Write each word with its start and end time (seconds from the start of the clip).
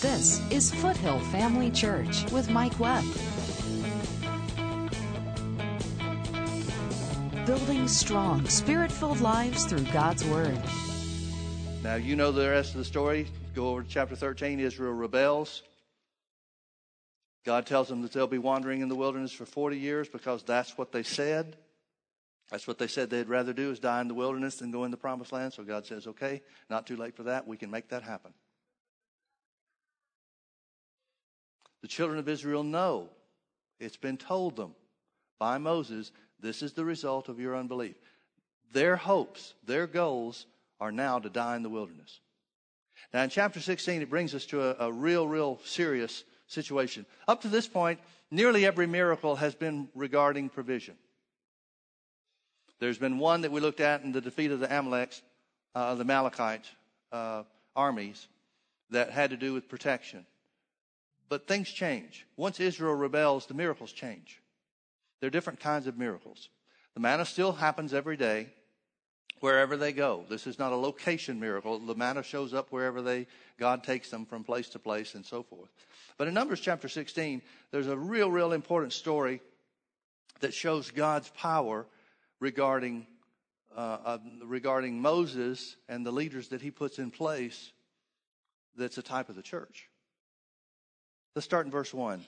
This 0.00 0.40
is 0.52 0.72
Foothill 0.72 1.18
Family 1.18 1.72
Church 1.72 2.30
with 2.30 2.48
Mike 2.48 2.78
Webb. 2.78 3.02
Building 7.44 7.88
strong, 7.88 8.46
spirit 8.46 8.92
filled 8.92 9.20
lives 9.20 9.64
through 9.64 9.82
God's 9.92 10.24
Word. 10.26 10.56
Now, 11.82 11.96
you 11.96 12.14
know 12.14 12.30
the 12.30 12.48
rest 12.48 12.74
of 12.74 12.78
the 12.78 12.84
story. 12.84 13.26
Go 13.56 13.70
over 13.70 13.82
to 13.82 13.88
chapter 13.88 14.14
13. 14.14 14.60
Israel 14.60 14.92
rebels. 14.92 15.64
God 17.44 17.66
tells 17.66 17.88
them 17.88 18.02
that 18.02 18.12
they'll 18.12 18.28
be 18.28 18.38
wandering 18.38 18.82
in 18.82 18.88
the 18.88 18.94
wilderness 18.94 19.32
for 19.32 19.46
40 19.46 19.78
years 19.78 20.08
because 20.08 20.44
that's 20.44 20.78
what 20.78 20.92
they 20.92 21.02
said. 21.02 21.56
That's 22.52 22.68
what 22.68 22.78
they 22.78 22.86
said 22.86 23.10
they'd 23.10 23.28
rather 23.28 23.52
do 23.52 23.72
is 23.72 23.80
die 23.80 24.00
in 24.00 24.06
the 24.06 24.14
wilderness 24.14 24.58
than 24.58 24.70
go 24.70 24.84
in 24.84 24.92
the 24.92 24.96
promised 24.96 25.32
land. 25.32 25.54
So 25.54 25.64
God 25.64 25.86
says, 25.86 26.06
okay, 26.06 26.42
not 26.70 26.86
too 26.86 26.96
late 26.96 27.16
for 27.16 27.24
that. 27.24 27.48
We 27.48 27.56
can 27.56 27.72
make 27.72 27.88
that 27.88 28.04
happen. 28.04 28.32
The 31.82 31.88
children 31.88 32.18
of 32.18 32.28
Israel 32.28 32.62
know. 32.62 33.08
It's 33.80 33.96
been 33.96 34.16
told 34.16 34.56
them 34.56 34.74
by 35.38 35.58
Moses, 35.58 36.10
this 36.40 36.62
is 36.62 36.72
the 36.72 36.84
result 36.84 37.28
of 37.28 37.38
your 37.38 37.56
unbelief. 37.56 37.96
Their 38.72 38.96
hopes, 38.96 39.54
their 39.64 39.86
goals 39.86 40.46
are 40.80 40.92
now 40.92 41.18
to 41.18 41.30
die 41.30 41.56
in 41.56 41.62
the 41.62 41.68
wilderness. 41.68 42.20
Now, 43.12 43.22
in 43.22 43.30
chapter 43.30 43.60
16, 43.60 44.02
it 44.02 44.10
brings 44.10 44.34
us 44.34 44.46
to 44.46 44.62
a, 44.62 44.88
a 44.88 44.92
real, 44.92 45.26
real 45.26 45.60
serious 45.64 46.24
situation. 46.46 47.06
Up 47.26 47.42
to 47.42 47.48
this 47.48 47.68
point, 47.68 48.00
nearly 48.30 48.66
every 48.66 48.86
miracle 48.86 49.36
has 49.36 49.54
been 49.54 49.88
regarding 49.94 50.48
provision. 50.48 50.96
There's 52.80 52.98
been 52.98 53.18
one 53.18 53.42
that 53.42 53.52
we 53.52 53.60
looked 53.60 53.80
at 53.80 54.02
in 54.02 54.12
the 54.12 54.20
defeat 54.20 54.50
of 54.50 54.60
the 54.60 54.68
Amaleks, 54.68 55.22
uh, 55.74 55.94
the 55.94 56.02
Amalekite 56.02 56.66
uh, 57.10 57.42
armies, 57.74 58.28
that 58.90 59.10
had 59.10 59.30
to 59.30 59.36
do 59.36 59.52
with 59.52 59.68
protection. 59.68 60.24
But 61.28 61.46
things 61.46 61.68
change. 61.68 62.26
Once 62.36 62.60
Israel 62.60 62.94
rebels, 62.94 63.46
the 63.46 63.54
miracles 63.54 63.92
change. 63.92 64.40
There 65.20 65.28
are 65.28 65.30
different 65.30 65.60
kinds 65.60 65.86
of 65.86 65.98
miracles. 65.98 66.48
The 66.94 67.00
manna 67.00 67.24
still 67.24 67.52
happens 67.52 67.92
every 67.92 68.16
day 68.16 68.48
wherever 69.40 69.76
they 69.76 69.92
go. 69.92 70.24
This 70.28 70.46
is 70.46 70.58
not 70.58 70.72
a 70.72 70.76
location 70.76 71.38
miracle. 71.38 71.78
The 71.78 71.94
manna 71.94 72.22
shows 72.22 72.54
up 72.54 72.72
wherever 72.72 73.02
they 73.02 73.26
God 73.58 73.84
takes 73.84 74.10
them 74.10 74.24
from 74.24 74.44
place 74.44 74.68
to 74.70 74.78
place 74.78 75.14
and 75.14 75.24
so 75.24 75.42
forth. 75.42 75.70
But 76.16 76.28
in 76.28 76.34
Numbers 76.34 76.60
chapter 76.60 76.88
16, 76.88 77.42
there's 77.70 77.86
a 77.88 77.96
real, 77.96 78.30
real 78.30 78.52
important 78.52 78.92
story 78.92 79.40
that 80.40 80.54
shows 80.54 80.90
God's 80.90 81.28
power 81.30 81.86
regarding 82.40 83.06
uh, 83.76 83.98
uh, 84.04 84.18
regarding 84.44 85.00
Moses 85.00 85.76
and 85.88 86.04
the 86.04 86.10
leaders 86.10 86.48
that 86.48 86.60
he 86.60 86.70
puts 86.70 86.98
in 86.98 87.10
place. 87.10 87.70
That's 88.76 88.98
a 88.98 89.02
type 89.02 89.28
of 89.28 89.36
the 89.36 89.42
church. 89.42 89.87
Let's 91.38 91.44
start 91.44 91.66
in 91.66 91.70
verse 91.70 91.94
1. 91.94 92.24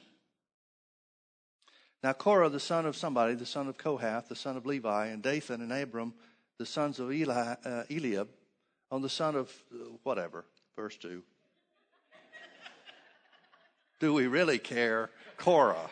Now, 2.04 2.12
Korah, 2.12 2.48
the 2.48 2.60
son 2.60 2.86
of 2.86 2.94
somebody, 2.94 3.34
the 3.34 3.44
son 3.44 3.66
of 3.66 3.76
Kohath, 3.76 4.28
the 4.28 4.36
son 4.36 4.56
of 4.56 4.66
Levi, 4.66 5.06
and 5.06 5.20
Dathan 5.20 5.60
and 5.62 5.72
Abiram, 5.72 6.14
the 6.58 6.64
sons 6.64 7.00
of 7.00 7.12
Eli, 7.12 7.56
uh, 7.64 7.82
Eliab, 7.90 8.28
on 8.88 9.02
the 9.02 9.08
son 9.08 9.34
of 9.34 9.52
uh, 9.74 9.78
whatever, 10.04 10.44
verse 10.76 10.96
2. 10.98 11.24
Do 13.98 14.14
we 14.14 14.28
really 14.28 14.60
care? 14.60 15.10
Korah. 15.36 15.90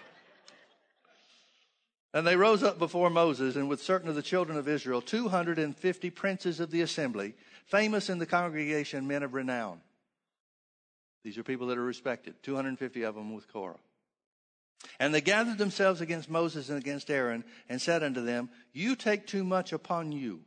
And 2.15 2.25
they 2.25 2.37
rose 2.37 2.63
up 2.63 2.79
before 2.79 3.11
Moses, 3.11 3.57
and 3.57 3.69
with 3.69 3.83
certain 3.83 4.09
of 4.09 4.15
the 4.15 4.23
children 4.23 4.57
of 4.57 4.69
Israel, 4.69 5.03
250 5.03 6.11
princes 6.11 6.61
of 6.61 6.71
the 6.71 6.83
assembly, 6.83 7.35
famous 7.67 8.11
in 8.11 8.19
the 8.19 8.27
congregation, 8.27 9.09
men 9.09 9.25
of 9.25 9.35
renown. 9.35 9.81
These 11.29 11.37
are 11.37 11.43
people 11.43 11.67
that 11.67 11.77
are 11.77 11.85
respected, 11.85 12.43
250 12.43 13.03
of 13.03 13.15
them 13.15 13.35
with 13.35 13.53
Korah. 13.53 13.77
And 14.99 15.13
they 15.13 15.21
gathered 15.21 15.59
themselves 15.59 16.01
against 16.01 16.31
Moses 16.31 16.71
and 16.71 16.79
against 16.79 17.11
Aaron 17.11 17.45
and 17.69 17.83
said 17.83 18.03
unto 18.03 18.25
them, 18.25 18.49
You 18.73 18.97
take 18.97 19.27
too 19.27 19.45
much 19.45 19.75
upon 19.75 20.11
you, 20.11 20.41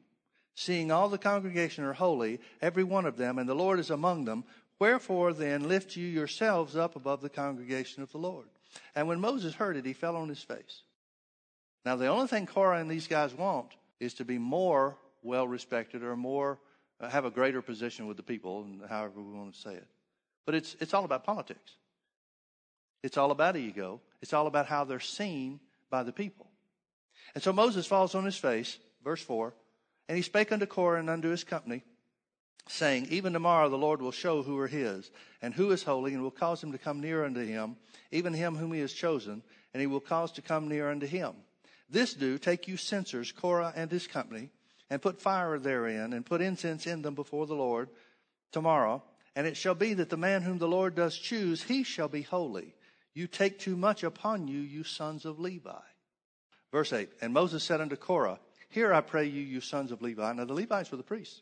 seeing 0.55 0.91
all 0.91 1.07
the 1.07 1.19
congregation 1.19 1.83
are 1.83 1.93
holy, 1.93 2.39
every 2.63 2.83
one 2.83 3.05
of 3.05 3.15
them, 3.15 3.37
and 3.37 3.47
the 3.47 3.53
Lord 3.53 3.77
is 3.77 3.91
among 3.91 4.25
them. 4.25 4.43
Wherefore 4.79 5.33
then 5.33 5.67
lift 5.67 5.95
you 5.95 6.07
yourselves 6.07 6.75
up 6.75 6.95
above 6.95 7.21
the 7.21 7.29
congregation 7.29 8.01
of 8.01 8.11
the 8.11 8.17
Lord. 8.17 8.47
And 8.95 9.07
when 9.07 9.21
Moses 9.21 9.53
heard 9.53 9.77
it, 9.77 9.85
he 9.85 9.93
fell 9.93 10.15
on 10.15 10.29
his 10.29 10.41
face. 10.41 10.81
Now, 11.85 11.95
the 11.95 12.07
only 12.07 12.27
thing 12.27 12.47
Korah 12.47 12.79
and 12.79 12.89
these 12.89 13.07
guys 13.07 13.35
want 13.35 13.67
is 13.99 14.15
to 14.15 14.25
be 14.25 14.39
more 14.39 14.97
well 15.21 15.47
respected 15.47 16.01
or 16.01 16.15
more, 16.15 16.57
uh, 16.99 17.07
have 17.07 17.25
a 17.25 17.29
greater 17.29 17.61
position 17.61 18.07
with 18.07 18.17
the 18.17 18.23
people, 18.23 18.65
however 18.89 19.21
we 19.21 19.37
want 19.37 19.53
to 19.53 19.59
say 19.59 19.75
it. 19.75 19.87
But 20.45 20.55
it's, 20.55 20.75
it's 20.79 20.93
all 20.93 21.05
about 21.05 21.23
politics. 21.23 21.75
It's 23.03 23.17
all 23.17 23.31
about 23.31 23.55
ego. 23.55 24.01
It's 24.21 24.33
all 24.33 24.47
about 24.47 24.67
how 24.67 24.83
they're 24.83 24.99
seen 24.99 25.59
by 25.89 26.03
the 26.03 26.11
people. 26.11 26.47
And 27.33 27.43
so 27.43 27.53
Moses 27.53 27.85
falls 27.85 28.15
on 28.15 28.25
his 28.25 28.37
face, 28.37 28.77
verse 29.03 29.21
4, 29.21 29.53
and 30.07 30.17
he 30.17 30.21
spake 30.21 30.51
unto 30.51 30.65
Korah 30.65 30.99
and 30.99 31.09
unto 31.09 31.29
his 31.29 31.43
company, 31.43 31.83
saying, 32.67 33.07
Even 33.09 33.33
tomorrow 33.33 33.69
the 33.69 33.77
Lord 33.77 34.01
will 34.01 34.11
show 34.11 34.43
who 34.43 34.57
are 34.59 34.67
his, 34.67 35.09
and 35.41 35.53
who 35.53 35.71
is 35.71 35.83
holy, 35.83 36.13
and 36.13 36.21
will 36.21 36.31
cause 36.31 36.63
him 36.63 36.71
to 36.71 36.77
come 36.77 36.99
near 36.99 37.23
unto 37.23 37.45
him, 37.45 37.77
even 38.11 38.33
him 38.33 38.55
whom 38.55 38.73
he 38.73 38.81
has 38.81 38.93
chosen, 38.93 39.41
and 39.73 39.81
he 39.81 39.87
will 39.87 39.99
cause 39.99 40.31
to 40.33 40.41
come 40.41 40.67
near 40.67 40.89
unto 40.89 41.07
him. 41.07 41.33
This 41.89 42.13
do, 42.13 42.37
take 42.37 42.67
you 42.67 42.77
censers, 42.77 43.31
Korah 43.31 43.73
and 43.75 43.91
his 43.91 44.07
company, 44.07 44.49
and 44.89 45.01
put 45.01 45.21
fire 45.21 45.57
therein, 45.57 46.13
and 46.13 46.25
put 46.25 46.41
incense 46.41 46.85
in 46.87 47.01
them 47.01 47.15
before 47.15 47.47
the 47.47 47.55
Lord 47.55 47.89
tomorrow. 48.51 49.03
And 49.35 49.47
it 49.47 49.55
shall 49.55 49.75
be 49.75 49.93
that 49.93 50.09
the 50.09 50.17
man 50.17 50.41
whom 50.41 50.57
the 50.57 50.67
Lord 50.67 50.95
does 50.95 51.17
choose, 51.17 51.63
he 51.63 51.83
shall 51.83 52.09
be 52.09 52.21
holy. 52.21 52.75
You 53.13 53.27
take 53.27 53.59
too 53.59 53.77
much 53.77 54.03
upon 54.03 54.47
you, 54.47 54.59
you 54.59 54.83
sons 54.83 55.25
of 55.25 55.39
Levi. 55.39 55.79
Verse 56.71 56.93
8 56.93 57.09
And 57.21 57.33
Moses 57.33 57.63
said 57.63 57.81
unto 57.81 57.95
Korah, 57.95 58.39
Hear 58.69 58.93
I 58.93 59.01
pray 59.01 59.25
you, 59.25 59.41
you 59.41 59.61
sons 59.61 59.91
of 59.91 60.01
Levi. 60.01 60.33
Now 60.33 60.45
the 60.45 60.53
Levites 60.53 60.91
were 60.91 60.97
the 60.97 61.03
priests. 61.03 61.41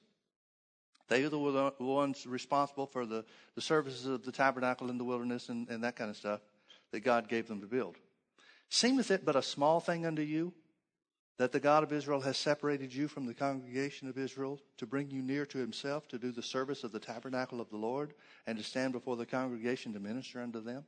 They 1.08 1.24
were 1.24 1.52
the 1.52 1.74
ones 1.80 2.26
responsible 2.28 2.86
for 2.86 3.06
the, 3.06 3.26
the 3.56 3.62
services 3.62 4.06
of 4.06 4.24
the 4.24 4.32
tabernacle 4.32 4.90
in 4.92 5.00
the 5.00 5.04
wilderness 5.04 5.50
and, 5.50 5.68
and 5.70 5.84
that 5.84 5.96
kind 5.96 6.10
of 6.10 6.18
stuff 6.18 6.42
that 6.92 7.02
God 7.02 7.28
gave 7.28 7.48
them 7.48 7.62
to 7.62 7.68
build. 7.68 7.96
Seemeth 8.70 9.10
it 9.10 9.26
but 9.26 9.36
a 9.36 9.42
small 9.42 9.80
thing 9.80 10.06
unto 10.06 10.22
you 10.22 10.54
that 11.40 11.54
the 11.54 11.60
God 11.60 11.84
of 11.84 11.94
Israel 11.94 12.20
has 12.20 12.38
separated 12.38 12.94
you 12.94 13.08
from 13.08 13.26
the 13.26 13.34
congregation 13.34 14.10
of 14.10 14.18
Israel 14.18 14.60
to 14.78 14.86
bring 14.86 15.10
you 15.10 15.22
near 15.22 15.46
to 15.46 15.58
himself 15.58 16.06
to 16.10 16.20
do 16.20 16.34
the 16.34 16.44
service 16.44 16.84
of 16.84 16.92
the 16.92 17.00
tabernacle 17.00 17.62
of 17.62 17.70
the 17.70 17.78
Lord 17.78 18.14
and 18.46 18.58
to 18.58 18.64
stand 18.64 18.92
before 18.92 19.16
the 19.16 19.26
congregation 19.26 19.94
to 19.94 20.02
minister 20.02 20.42
unto 20.42 20.62
them? 20.62 20.84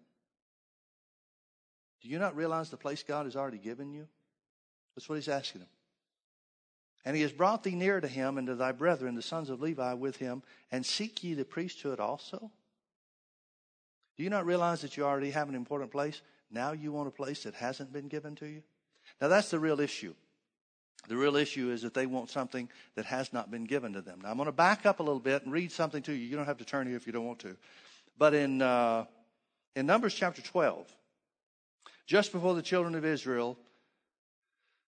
Do 2.02 2.10
you 2.10 2.20
not 2.20 2.36
realize 2.36 2.70
the 2.70 2.76
place 2.76 3.02
God 3.02 3.26
has 3.26 3.38
already 3.38 3.60
given 3.60 3.94
you? 3.94 4.10
That's 4.94 5.08
what 5.08 5.16
he's 5.16 5.30
asking 5.30 5.62
them. 5.62 5.70
And 7.06 7.16
he 7.16 7.22
has 7.22 7.32
brought 7.32 7.64
thee 7.64 7.76
near 7.76 8.02
to 8.02 8.08
him 8.08 8.38
and 8.38 8.46
to 8.48 8.56
thy 8.56 8.74
brethren, 8.74 9.16
the 9.16 9.22
sons 9.22 9.50
of 9.50 9.62
Levi, 9.62 9.94
with 9.94 10.18
him, 10.18 10.44
and 10.70 10.86
seek 10.86 11.24
ye 11.24 11.34
the 11.34 11.46
priesthood 11.46 12.02
also? 12.02 12.52
Do 14.18 14.24
you 14.24 14.30
not 14.30 14.46
realize 14.46 14.82
that 14.82 14.98
you 14.98 15.06
already 15.06 15.32
have 15.32 15.48
an 15.48 15.56
important 15.56 15.92
place? 15.92 16.22
Now 16.52 16.74
you 16.74 16.92
want 16.92 17.08
a 17.08 17.12
place 17.12 17.44
that 17.44 17.56
hasn't 17.56 17.94
been 17.94 18.10
given 18.10 18.36
to 18.36 18.46
you? 18.46 18.64
Now 19.22 19.30
that's 19.30 19.50
the 19.50 19.58
real 19.58 19.80
issue. 19.80 20.14
The 21.08 21.18
real 21.18 21.36
issue 21.36 21.72
is 21.72 21.82
that 21.82 21.94
they 21.94 22.06
want 22.06 22.30
something 22.30 22.70
that 22.96 23.06
has 23.06 23.34
not 23.34 23.50
been 23.50 23.66
given 23.66 23.94
to 23.94 24.02
them. 24.02 24.22
Now 24.22 24.30
I'm 24.30 24.38
going 24.38 24.46
to 24.46 24.52
back 24.52 24.86
up 24.86 25.00
a 25.00 25.04
little 25.04 25.20
bit 25.20 25.44
and 25.44 25.52
read 25.52 25.72
something 25.72 26.02
to 26.04 26.14
you. 26.14 26.26
You 26.26 26.36
don't 26.36 26.46
have 26.46 26.60
to 26.60 26.66
turn 26.66 26.88
here 26.88 26.96
if 26.96 27.08
you 27.08 27.14
don't 27.14 27.26
want 27.26 27.40
to. 27.40 27.58
But 28.18 28.34
in, 28.34 28.62
uh, 28.62 29.06
in 29.76 29.86
Numbers 29.86 30.14
chapter 30.14 30.42
12, 30.42 30.88
just 32.06 32.32
before 32.32 32.54
the 32.54 32.62
children 32.62 32.96
of 32.96 33.06
Israel 33.06 33.58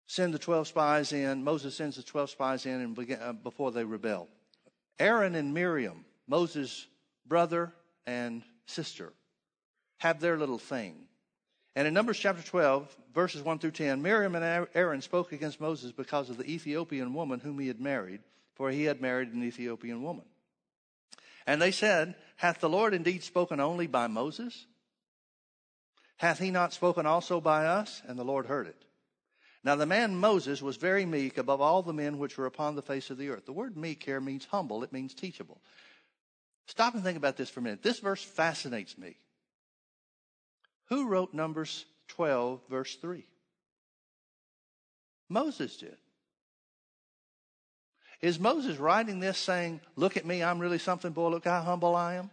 send 0.07 0.33
the 0.33 0.39
12 0.39 0.67
spies 0.67 1.13
in, 1.13 1.43
Moses 1.43 1.75
sends 1.75 1.95
the 1.95 2.03
12 2.03 2.31
spies 2.31 2.65
in 2.65 2.81
and 2.81 2.95
begin, 2.95 3.19
uh, 3.21 3.33
before 3.33 3.71
they 3.71 3.83
rebel. 3.83 4.27
Aaron 4.99 5.35
and 5.35 5.53
Miriam, 5.53 6.05
Moses' 6.27 6.85
brother 7.25 7.73
and 8.05 8.43
sister, 8.65 9.13
have 9.97 10.19
their 10.19 10.37
little 10.37 10.57
thing. 10.57 11.07
And 11.75 11.87
in 11.87 11.93
Numbers 11.93 12.19
chapter 12.19 12.43
12, 12.43 12.95
verses 13.15 13.41
1 13.41 13.59
through 13.59 13.71
10, 13.71 14.01
Miriam 14.01 14.35
and 14.35 14.67
Aaron 14.75 15.01
spoke 15.01 15.31
against 15.31 15.59
Moses 15.59 15.91
because 15.91 16.29
of 16.29 16.37
the 16.37 16.49
Ethiopian 16.49 17.13
woman 17.13 17.39
whom 17.39 17.57
he 17.59 17.67
had 17.67 17.79
married, 17.79 18.21
for 18.53 18.69
he 18.69 18.83
had 18.83 19.01
married 19.01 19.33
an 19.33 19.43
Ethiopian 19.43 20.03
woman. 20.03 20.25
And 21.47 21.61
they 21.61 21.71
said, 21.71 22.15
Hath 22.37 22.59
the 22.59 22.69
Lord 22.69 22.93
indeed 22.93 23.23
spoken 23.23 23.59
only 23.59 23.87
by 23.87 24.07
Moses? 24.07 24.65
Hath 26.17 26.39
he 26.39 26.51
not 26.51 26.73
spoken 26.73 27.05
also 27.05 27.41
by 27.41 27.65
us? 27.65 28.01
And 28.07 28.17
the 28.17 28.23
Lord 28.23 28.45
heard 28.45 28.67
it. 28.67 28.85
Now 29.63 29.75
the 29.75 29.85
man 29.85 30.15
Moses 30.15 30.61
was 30.61 30.77
very 30.77 31.05
meek 31.05 31.37
above 31.37 31.61
all 31.61 31.81
the 31.81 31.93
men 31.93 32.17
which 32.19 32.37
were 32.37 32.45
upon 32.45 32.75
the 32.75 32.81
face 32.81 33.09
of 33.09 33.17
the 33.17 33.29
earth. 33.29 33.45
The 33.45 33.53
word 33.53 33.77
meek 33.77 34.03
here 34.03 34.19
means 34.19 34.45
humble, 34.45 34.83
it 34.83 34.93
means 34.93 35.13
teachable. 35.13 35.61
Stop 36.67 36.93
and 36.93 37.03
think 37.03 37.17
about 37.17 37.37
this 37.37 37.49
for 37.49 37.59
a 37.59 37.63
minute. 37.63 37.81
This 37.81 37.99
verse 37.99 38.23
fascinates 38.23 38.97
me. 38.97 39.17
Who 40.89 41.07
wrote 41.07 41.33
Numbers 41.33 41.85
12, 42.09 42.61
verse 42.69 42.95
3? 42.95 43.25
Moses 45.29 45.77
did. 45.77 45.97
Is 48.21 48.39
Moses 48.39 48.77
writing 48.77 49.19
this 49.19 49.37
saying, 49.37 49.81
Look 49.95 50.15
at 50.15 50.25
me, 50.25 50.43
I'm 50.43 50.59
really 50.59 50.79
something, 50.79 51.11
boy, 51.11 51.29
look 51.29 51.45
how 51.45 51.61
humble 51.61 51.95
I 51.95 52.15
am? 52.15 52.31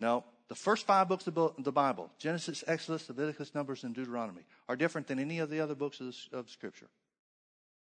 No, 0.00 0.24
the 0.48 0.54
first 0.54 0.86
five 0.86 1.08
books 1.08 1.26
of 1.26 1.34
the 1.34 1.72
Bible 1.72 2.10
Genesis, 2.18 2.62
Exodus, 2.66 3.08
Leviticus, 3.08 3.54
Numbers, 3.54 3.84
and 3.84 3.94
Deuteronomy 3.94 4.42
are 4.68 4.76
different 4.76 5.06
than 5.06 5.18
any 5.18 5.38
of 5.38 5.50
the 5.50 5.60
other 5.60 5.74
books 5.74 6.00
of, 6.32 6.48
Scripture. 6.48 6.88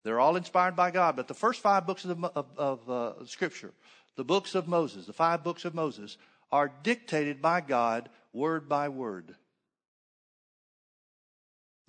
They're 0.03 0.19
all 0.19 0.35
inspired 0.35 0.75
by 0.75 0.91
God, 0.91 1.15
but 1.15 1.27
the 1.27 1.33
first 1.33 1.61
five 1.61 1.85
books 1.85 2.05
of, 2.05 2.23
of, 2.23 2.45
of 2.57 2.89
uh, 2.89 3.25
Scripture, 3.25 3.71
the 4.15 4.23
books 4.23 4.55
of 4.55 4.67
Moses, 4.67 5.05
the 5.05 5.13
five 5.13 5.43
books 5.43 5.65
of 5.65 5.73
Moses, 5.73 6.17
are 6.51 6.71
dictated 6.83 7.41
by 7.41 7.61
God 7.61 8.09
word 8.33 8.69
by 8.69 8.89
word. 8.89 9.35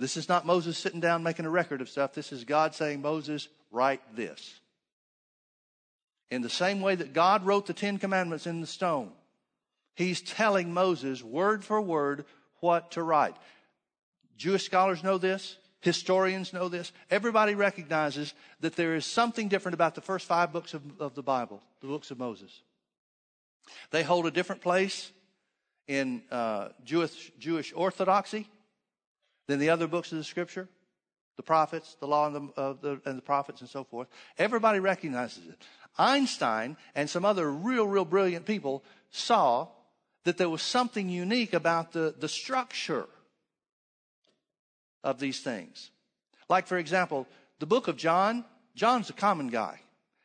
This 0.00 0.16
is 0.16 0.30
not 0.30 0.46
Moses 0.46 0.78
sitting 0.78 0.98
down 0.98 1.22
making 1.22 1.44
a 1.44 1.50
record 1.50 1.82
of 1.82 1.90
stuff. 1.90 2.14
This 2.14 2.32
is 2.32 2.44
God 2.44 2.74
saying, 2.74 3.02
Moses, 3.02 3.48
write 3.70 4.00
this. 4.16 4.58
In 6.30 6.40
the 6.40 6.48
same 6.48 6.80
way 6.80 6.94
that 6.94 7.12
God 7.12 7.44
wrote 7.44 7.66
the 7.66 7.74
Ten 7.74 7.98
Commandments 7.98 8.46
in 8.46 8.62
the 8.62 8.66
stone, 8.66 9.12
He's 9.94 10.22
telling 10.22 10.72
Moses 10.72 11.22
word 11.22 11.62
for 11.62 11.82
word 11.82 12.24
what 12.60 12.92
to 12.92 13.02
write. 13.02 13.36
Jewish 14.38 14.64
scholars 14.64 15.04
know 15.04 15.18
this. 15.18 15.58
Historians 15.82 16.54
know 16.54 16.70
this. 16.70 16.92
Everybody 17.10 17.54
recognizes 17.54 18.32
that 18.60 18.76
there 18.76 18.94
is 18.94 19.04
something 19.04 19.48
different 19.48 19.74
about 19.74 19.94
the 19.94 20.00
first 20.00 20.26
five 20.26 20.50
books 20.50 20.72
of, 20.72 20.82
of 20.98 21.14
the 21.14 21.22
Bible, 21.22 21.60
the 21.82 21.88
books 21.88 22.10
of 22.10 22.18
Moses. 22.18 22.62
They 23.90 24.02
hold 24.02 24.24
a 24.24 24.30
different 24.30 24.62
place 24.62 25.12
in 25.86 26.22
uh, 26.30 26.68
Jewish, 26.84 27.32
Jewish 27.38 27.74
orthodoxy 27.76 28.48
than 29.50 29.58
the 29.58 29.70
other 29.70 29.86
books 29.86 30.12
of 30.12 30.18
the 30.18 30.24
Scripture, 30.24 30.68
the 31.36 31.42
prophets, 31.42 31.96
the 32.00 32.06
law 32.06 32.26
and 32.26 32.36
the, 32.36 32.60
uh, 32.60 32.74
the, 32.80 33.00
and 33.04 33.18
the 33.18 33.22
prophets, 33.22 33.60
and 33.60 33.68
so 33.68 33.82
forth. 33.82 34.08
Everybody 34.38 34.78
recognizes 34.78 35.46
it. 35.48 35.62
Einstein 35.98 36.76
and 36.94 37.10
some 37.10 37.24
other 37.24 37.50
real, 37.50 37.86
real 37.86 38.04
brilliant 38.04 38.46
people 38.46 38.84
saw 39.10 39.68
that 40.24 40.38
there 40.38 40.48
was 40.48 40.62
something 40.62 41.08
unique 41.08 41.52
about 41.52 41.92
the, 41.92 42.14
the 42.18 42.28
structure 42.28 43.06
of 45.02 45.18
these 45.18 45.40
things. 45.40 45.90
Like, 46.48 46.66
for 46.66 46.78
example, 46.78 47.26
the 47.58 47.66
book 47.66 47.88
of 47.88 47.96
John, 47.96 48.44
John's 48.74 49.10
a 49.10 49.14
common 49.14 49.48
guy. 49.48 49.80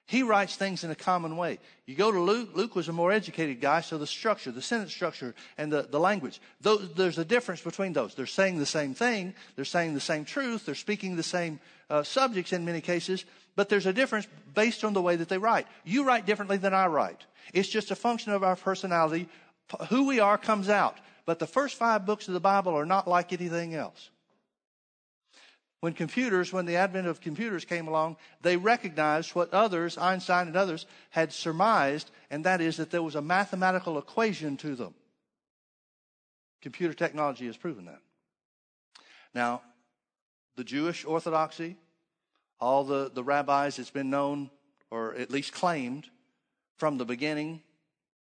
He 0.08 0.22
writes 0.22 0.56
things 0.56 0.84
in 0.84 0.92
a 0.92 0.96
common 0.96 1.36
way. 1.36 1.58
You 1.88 1.96
go 1.96 2.12
to 2.12 2.20
Luke, 2.20 2.50
Luke 2.54 2.76
was 2.76 2.88
a 2.88 2.94
more 2.94 3.12
educated 3.12 3.60
guy, 3.60 3.82
so 3.82 3.98
the 3.98 4.06
structure, 4.06 4.52
the 4.52 4.62
sentence 4.62 4.94
structure, 4.94 5.34
and 5.58 5.74
the, 5.74 5.82
the 5.82 6.00
language, 6.00 6.40
those, 6.62 6.94
there's 6.94 7.18
a 7.18 7.26
difference 7.26 7.62
between 7.62 7.94
those. 7.94 8.14
They're 8.14 8.28
saying 8.28 8.60
the 8.60 8.68
same 8.68 8.94
thing, 8.94 9.34
they're 9.56 9.66
saying 9.66 9.96
the 9.96 10.00
same 10.00 10.24
truth, 10.24 10.66
they're 10.66 10.76
speaking 10.76 11.16
the 11.16 11.24
same 11.24 11.60
uh, 11.90 12.04
subjects 12.04 12.54
in 12.54 12.66
many 12.66 12.82
cases, 12.82 13.26
but 13.56 13.68
there's 13.68 13.88
a 13.88 13.94
difference 13.94 14.28
based 14.54 14.84
on 14.84 14.94
the 14.94 15.02
way 15.02 15.16
that 15.16 15.30
they 15.30 15.40
write. 15.40 15.66
You 15.84 16.04
write 16.04 16.28
differently 16.28 16.58
than 16.58 16.74
I 16.74 16.86
write. 16.86 17.26
It's 17.54 17.70
just 17.70 17.90
a 17.90 17.96
function 17.96 18.32
of 18.32 18.44
our 18.44 18.56
personality. 18.56 19.28
Who 19.90 20.06
we 20.06 20.20
are 20.20 20.38
comes 20.38 20.70
out. 20.70 20.98
But 21.26 21.40
the 21.40 21.48
first 21.48 21.76
five 21.76 22.06
books 22.06 22.28
of 22.28 22.36
the 22.36 22.40
Bible 22.40 22.76
are 22.78 22.86
not 22.86 23.08
like 23.08 23.34
anything 23.34 23.74
else. 23.74 24.12
When 25.86 25.94
computers, 25.94 26.52
when 26.52 26.66
the 26.66 26.78
advent 26.78 27.06
of 27.06 27.22
computers 27.22 27.64
came 27.64 27.88
along, 27.88 28.18
they 28.42 28.58
recognized 28.58 29.36
what 29.36 29.54
others, 29.54 30.00
Einstein 30.00 30.48
and 30.48 30.56
others, 30.56 30.88
had 31.12 31.32
surmised, 31.32 32.10
and 32.32 32.44
that 32.44 32.60
is 32.60 32.78
that 32.78 32.90
there 32.90 33.04
was 33.04 33.14
a 33.14 33.22
mathematical 33.22 34.00
equation 34.00 34.58
to 34.58 34.74
them. 34.74 34.96
Computer 36.60 36.96
technology 36.96 37.46
has 37.46 37.56
proven 37.56 37.86
that. 37.86 38.00
Now, 39.36 39.62
the 40.56 40.64
Jewish 40.64 41.06
orthodoxy, 41.06 41.78
all 42.60 42.84
the, 42.84 43.12
the 43.14 43.24
rabbis, 43.24 43.78
it's 43.78 43.92
been 43.92 44.10
known, 44.10 44.50
or 44.90 45.14
at 45.14 45.30
least 45.30 45.54
claimed, 45.54 46.10
from 46.78 46.98
the 46.98 47.06
beginning 47.06 47.62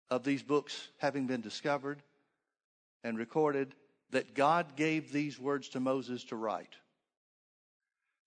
of 0.10 0.26
these 0.26 0.44
books 0.44 0.90
having 0.98 1.28
been 1.28 1.40
discovered 1.40 2.04
and 3.06 3.18
recorded, 3.18 3.74
that 4.10 4.36
God 4.36 4.76
gave 4.76 5.14
these 5.14 5.40
words 5.40 5.70
to 5.70 5.80
Moses 5.80 6.26
to 6.26 6.36
write. 6.36 6.76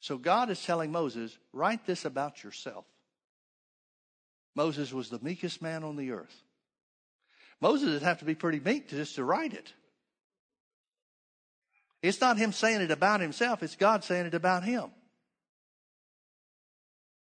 So 0.01 0.17
God 0.17 0.51
is 0.51 0.63
telling 0.65 0.91
Moses, 0.91 1.37
write 1.53 1.87
this 1.87 2.05
about 2.05 2.43
yourself. 2.43 2.87
Moses 4.57 4.93
was 4.93 5.11
the 5.11 5.21
meekest 5.21 5.63
man 5.63 5.85
on 5.85 5.97
the 5.97 6.11
earth. 6.11 6.43
Moses 7.61 7.91
would 7.91 8.03
have 8.03 8.19
to 8.19 8.25
be 8.25 8.35
pretty 8.35 8.59
meek 8.59 8.89
to 8.89 8.97
just 8.97 9.15
to 9.17 9.25
write 9.25 9.53
it. 9.53 9.73
It's 12.03 12.21
not 12.21 12.39
him 12.39 12.53
saying 12.53 12.81
it 12.81 12.91
about 12.91 13.21
himself, 13.21 13.63
it's 13.63 13.77
God 13.77 14.03
saying 14.03 14.27
it 14.27 14.35
about 14.35 14.65
him. 14.65 14.91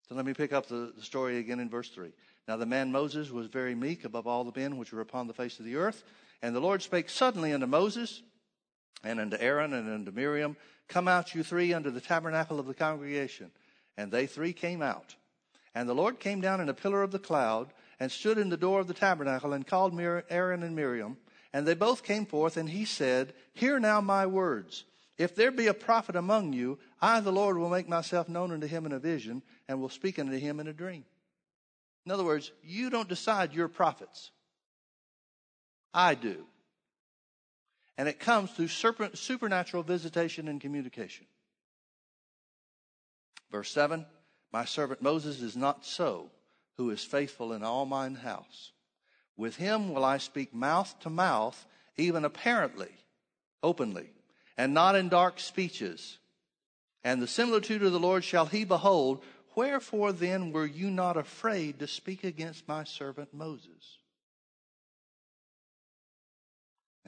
So 0.09 0.15
let 0.15 0.25
me 0.25 0.33
pick 0.33 0.53
up 0.53 0.69
the, 0.69 0.93
the 0.97 1.03
story 1.03 1.39
again 1.39 1.61
in 1.61 1.69
verse 1.69 1.91
3. 1.91 2.11
Now 2.47 2.57
the 2.57 2.65
man 2.65 2.93
Moses 2.93 3.31
was 3.31 3.49
very 3.49 3.75
meek 3.75 4.05
above 4.05 4.27
all 4.27 4.45
the 4.45 4.59
men 4.59 4.79
which 4.79 4.93
were 4.93 5.03
upon 5.03 5.27
the 5.27 5.35
face 5.35 5.59
of 5.59 5.67
the 5.67 5.77
earth. 5.77 6.03
And 6.41 6.55
the 6.55 6.61
Lord 6.61 6.81
spake 6.83 7.11
suddenly 7.11 7.53
unto 7.53 7.67
Moses 7.67 8.23
and 9.05 9.21
unto 9.21 9.37
Aaron 9.39 9.75
and 9.75 9.89
unto 9.93 10.11
Miriam, 10.13 10.57
Come 10.89 11.09
out, 11.09 11.35
you 11.35 11.43
three, 11.43 11.73
under 11.73 11.91
the 11.91 12.01
tabernacle 12.01 12.59
of 12.59 12.67
the 12.67 12.75
congregation. 12.75 13.51
And 13.97 14.11
they 14.11 14.27
three 14.27 14.53
came 14.53 14.83
out. 14.83 15.17
And 15.75 15.89
the 15.89 15.95
Lord 15.95 16.19
came 16.19 16.41
down 16.41 16.61
in 16.61 16.69
a 16.69 16.75
pillar 16.75 17.03
of 17.03 17.11
the 17.11 17.19
cloud 17.19 17.73
and 18.01 18.11
stood 18.11 18.39
in 18.39 18.49
the 18.49 18.57
door 18.57 18.81
of 18.81 18.87
the 18.87 18.95
tabernacle 18.95 19.53
and 19.53 19.67
called 19.67 19.99
Aaron 20.01 20.63
and 20.63 20.75
Miriam. 20.75 21.19
And 21.53 21.67
they 21.67 21.75
both 21.75 22.03
came 22.03 22.27
forth, 22.27 22.57
and 22.57 22.69
he 22.69 22.85
said, 22.85 23.33
Hear 23.55 23.79
now 23.79 24.01
my 24.01 24.27
words. 24.27 24.85
If 25.17 25.35
there 25.35 25.51
be 25.51 25.67
a 25.67 25.75
prophet 25.75 26.15
among 26.15 26.53
you, 26.53 26.79
I, 27.01 27.21
the 27.21 27.33
Lord, 27.33 27.59
will 27.59 27.71
make 27.71 27.89
myself 27.89 28.29
known 28.29 28.53
unto 28.53 28.67
him 28.67 28.87
in 28.87 28.93
a 28.93 28.99
vision, 28.99 29.43
and 29.67 29.81
will 29.81 29.89
speak 29.89 30.19
unto 30.19 30.39
him 30.39 30.61
in 30.61 30.69
a 30.69 30.73
dream. 30.73 31.05
In 32.07 32.13
other 32.13 32.25
words, 32.25 32.53
you 32.63 32.89
don't 32.89 33.09
decide 33.09 33.53
your 33.53 33.69
prophets. 33.69 34.31
I 35.93 36.15
do. 36.15 36.47
And 37.99 38.09
it 38.09 38.21
comes 38.21 38.53
through 38.53 38.69
supernatural 38.69 39.83
visitation 39.83 40.49
and 40.49 40.61
communication. 40.61 41.27
Verse 43.51 43.71
7 43.71 44.07
My 44.53 44.65
servant 44.65 45.03
Moses 45.03 45.43
is 45.43 45.57
not 45.57 45.85
so, 45.85 46.31
who 46.77 46.91
is 46.91 47.05
faithful 47.05 47.53
in 47.53 47.63
all 47.63 47.85
mine 47.85 48.15
house. 48.15 48.73
With 49.37 49.57
him 49.57 49.93
will 49.93 50.05
I 50.05 50.19
speak 50.19 50.55
mouth 50.55 50.95
to 51.01 51.11
mouth, 51.11 51.67
even 51.97 52.25
apparently, 52.25 52.93
openly 53.63 54.11
and 54.59 54.75
not 54.75 54.97
in 54.97 55.09
dark 55.09 55.39
speeches. 55.39 56.19
And 57.05 57.23
the 57.23 57.29
similitude 57.29 57.83
of 57.83 57.93
the 57.93 58.01
Lord 58.01 58.25
shall 58.25 58.47
he 58.47 58.65
behold. 58.65 59.23
Wherefore 59.55 60.13
then 60.13 60.53
were 60.53 60.67
you 60.67 60.91
not 60.91 61.17
afraid 61.17 61.79
to 61.79 61.87
speak 61.87 62.25
against 62.25 62.69
my 62.69 62.85
servant 62.85 63.33
Moses? 63.33 63.99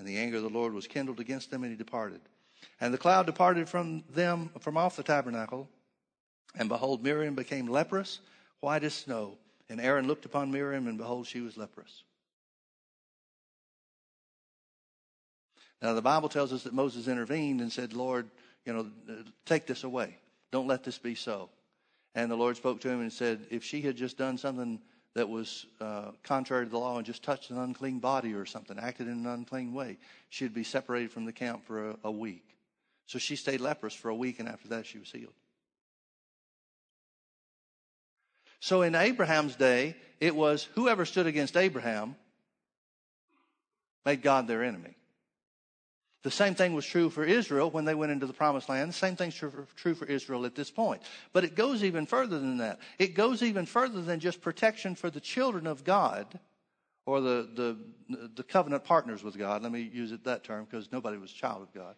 And 0.00 0.08
the 0.08 0.16
anger 0.16 0.38
of 0.38 0.44
the 0.44 0.48
Lord 0.48 0.72
was 0.72 0.86
kindled 0.86 1.20
against 1.20 1.50
them, 1.50 1.62
and 1.62 1.70
he 1.70 1.76
departed. 1.76 2.22
And 2.80 2.94
the 2.94 2.96
cloud 2.96 3.26
departed 3.26 3.68
from 3.68 4.02
them 4.14 4.48
from 4.60 4.78
off 4.78 4.96
the 4.96 5.02
tabernacle. 5.02 5.68
And 6.56 6.70
behold, 6.70 7.04
Miriam 7.04 7.34
became 7.34 7.66
leprous, 7.66 8.20
white 8.60 8.82
as 8.82 8.94
snow. 8.94 9.36
And 9.68 9.78
Aaron 9.78 10.06
looked 10.06 10.24
upon 10.24 10.50
Miriam, 10.50 10.86
and 10.86 10.96
behold, 10.96 11.26
she 11.26 11.42
was 11.42 11.58
leprous. 11.58 12.02
Now, 15.82 15.92
the 15.92 16.00
Bible 16.00 16.30
tells 16.30 16.50
us 16.54 16.62
that 16.62 16.72
Moses 16.72 17.06
intervened 17.06 17.60
and 17.60 17.70
said, 17.70 17.92
Lord, 17.92 18.30
you 18.64 18.72
know, 18.72 18.86
take 19.44 19.66
this 19.66 19.84
away. 19.84 20.16
Don't 20.50 20.66
let 20.66 20.82
this 20.82 20.96
be 20.96 21.14
so. 21.14 21.50
And 22.14 22.30
the 22.30 22.36
Lord 22.36 22.56
spoke 22.56 22.80
to 22.80 22.88
him 22.88 23.02
and 23.02 23.12
said, 23.12 23.46
if 23.50 23.62
she 23.62 23.82
had 23.82 23.96
just 23.96 24.16
done 24.16 24.38
something 24.38 24.80
that 25.14 25.28
was 25.28 25.66
uh, 25.80 26.12
contrary 26.22 26.64
to 26.64 26.70
the 26.70 26.78
law 26.78 26.96
and 26.96 27.06
just 27.06 27.22
touched 27.22 27.50
an 27.50 27.58
unclean 27.58 27.98
body 27.98 28.32
or 28.34 28.46
something, 28.46 28.78
acted 28.78 29.08
in 29.08 29.14
an 29.14 29.26
unclean 29.26 29.72
way, 29.72 29.98
she'd 30.28 30.54
be 30.54 30.64
separated 30.64 31.10
from 31.10 31.24
the 31.24 31.32
camp 31.32 31.64
for 31.64 31.90
a, 31.90 31.96
a 32.04 32.10
week. 32.10 32.44
So 33.06 33.18
she 33.18 33.34
stayed 33.34 33.60
leprous 33.60 33.94
for 33.94 34.08
a 34.08 34.14
week, 34.14 34.38
and 34.38 34.48
after 34.48 34.68
that, 34.68 34.86
she 34.86 34.98
was 34.98 35.10
healed. 35.10 35.34
So 38.60 38.82
in 38.82 38.94
Abraham's 38.94 39.56
day, 39.56 39.96
it 40.20 40.36
was 40.36 40.68
whoever 40.74 41.04
stood 41.04 41.26
against 41.26 41.56
Abraham 41.56 42.14
made 44.04 44.22
God 44.22 44.46
their 44.46 44.62
enemy. 44.62 44.94
The 46.22 46.30
same 46.30 46.54
thing 46.54 46.74
was 46.74 46.84
true 46.84 47.08
for 47.08 47.24
Israel 47.24 47.70
when 47.70 47.86
they 47.86 47.94
went 47.94 48.12
into 48.12 48.26
the 48.26 48.34
promised 48.34 48.68
land. 48.68 48.90
The 48.90 48.94
same 48.94 49.16
thing's 49.16 49.34
true 49.34 49.50
for, 49.50 49.66
true 49.74 49.94
for 49.94 50.04
Israel 50.04 50.44
at 50.44 50.54
this 50.54 50.70
point. 50.70 51.00
But 51.32 51.44
it 51.44 51.54
goes 51.54 51.82
even 51.82 52.04
further 52.04 52.38
than 52.38 52.58
that. 52.58 52.78
It 52.98 53.14
goes 53.14 53.42
even 53.42 53.64
further 53.64 54.02
than 54.02 54.20
just 54.20 54.42
protection 54.42 54.94
for 54.94 55.08
the 55.08 55.20
children 55.20 55.66
of 55.66 55.82
God 55.82 56.38
or 57.06 57.22
the, 57.22 57.76
the, 58.08 58.28
the 58.34 58.42
covenant 58.42 58.84
partners 58.84 59.24
with 59.24 59.38
God. 59.38 59.62
Let 59.62 59.72
me 59.72 59.80
use 59.80 60.12
it 60.12 60.24
that 60.24 60.44
term 60.44 60.66
because 60.70 60.92
nobody 60.92 61.16
was 61.16 61.32
child 61.32 61.62
of 61.62 61.72
God. 61.72 61.94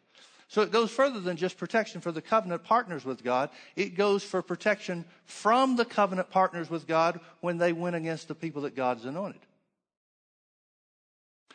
So 0.46 0.62
it 0.62 0.70
goes 0.70 0.90
further 0.92 1.18
than 1.18 1.36
just 1.36 1.56
protection 1.56 2.00
for 2.00 2.12
the 2.12 2.22
covenant 2.22 2.62
partners 2.62 3.04
with 3.04 3.24
God. 3.24 3.50
It 3.74 3.96
goes 3.96 4.22
for 4.22 4.40
protection 4.40 5.04
from 5.24 5.76
the 5.76 5.84
covenant 5.84 6.30
partners 6.30 6.70
with 6.70 6.86
God 6.86 7.20
when 7.40 7.58
they 7.58 7.72
went 7.72 7.96
against 7.96 8.28
the 8.28 8.34
people 8.34 8.62
that 8.62 8.76
God's 8.76 9.04
anointed. 9.04 9.40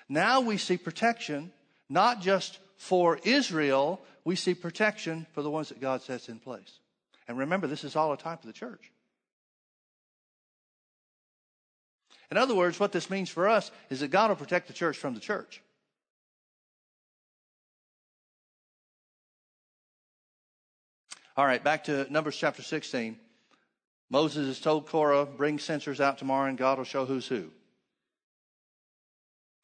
Now 0.10 0.42
we 0.42 0.58
see 0.58 0.78
protection 0.78 1.52
not 1.90 2.22
just 2.22 2.60
for 2.78 3.20
Israel, 3.24 4.02
we 4.24 4.36
see 4.36 4.54
protection 4.54 5.26
for 5.34 5.42
the 5.42 5.50
ones 5.50 5.70
that 5.70 5.82
God 5.82 6.02
sets 6.02 6.30
in 6.30 6.40
place. 6.40 6.80
And 7.28 7.38
remember, 7.38 7.68
this 7.68 7.84
is 7.84 7.96
all 7.96 8.14
a 8.14 8.18
time 8.18 8.38
for 8.38 8.48
the 8.48 8.54
church. 8.54 8.92
In 12.30 12.38
other 12.38 12.56
words, 12.56 12.80
what 12.80 12.92
this 12.92 13.10
means 13.10 13.30
for 13.30 13.48
us 13.48 13.72
is 13.90 14.02
that 14.02 14.10
God 14.10 14.30
will 14.30 14.36
protect 14.36 14.68
the 14.68 14.74
church 14.74 14.98
from 14.98 15.14
the 15.14 15.20
church. 15.20 15.62
All 21.38 21.46
right, 21.46 21.64
back 21.64 21.84
to 21.86 22.12
Numbers 22.12 22.36
chapter 22.36 22.64
16. 22.64 23.18
Moses 24.10 24.48
has 24.48 24.60
told 24.60 24.88
Korah, 24.88 25.26
bring 25.26 25.60
censers 25.60 26.02
out 26.02 26.18
tomorrow 26.18 26.50
and 26.50 26.58
God 26.58 26.78
will 26.78 26.86
show 26.86 27.06
who's 27.06 27.28
who. 27.28 27.52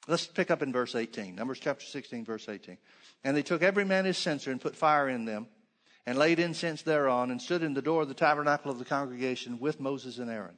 Let's 0.07 0.27
pick 0.27 0.51
up 0.51 0.61
in 0.61 0.73
verse 0.73 0.95
18. 0.95 1.35
Numbers 1.35 1.59
chapter 1.59 1.85
16, 1.85 2.25
verse 2.25 2.49
18. 2.49 2.77
And 3.23 3.37
they 3.37 3.43
took 3.43 3.61
every 3.61 3.85
man 3.85 4.05
his 4.05 4.17
censer 4.17 4.51
and 4.51 4.59
put 4.59 4.75
fire 4.75 5.07
in 5.07 5.25
them 5.25 5.47
and 6.05 6.17
laid 6.17 6.39
incense 6.39 6.81
thereon 6.81 7.31
and 7.31 7.41
stood 7.41 7.63
in 7.63 7.73
the 7.73 7.81
door 7.81 8.01
of 8.01 8.09
the 8.09 8.13
tabernacle 8.13 8.69
of 8.69 8.79
the 8.79 8.85
congregation 8.85 9.59
with 9.59 9.79
Moses 9.79 10.17
and 10.19 10.29
Aaron. 10.29 10.57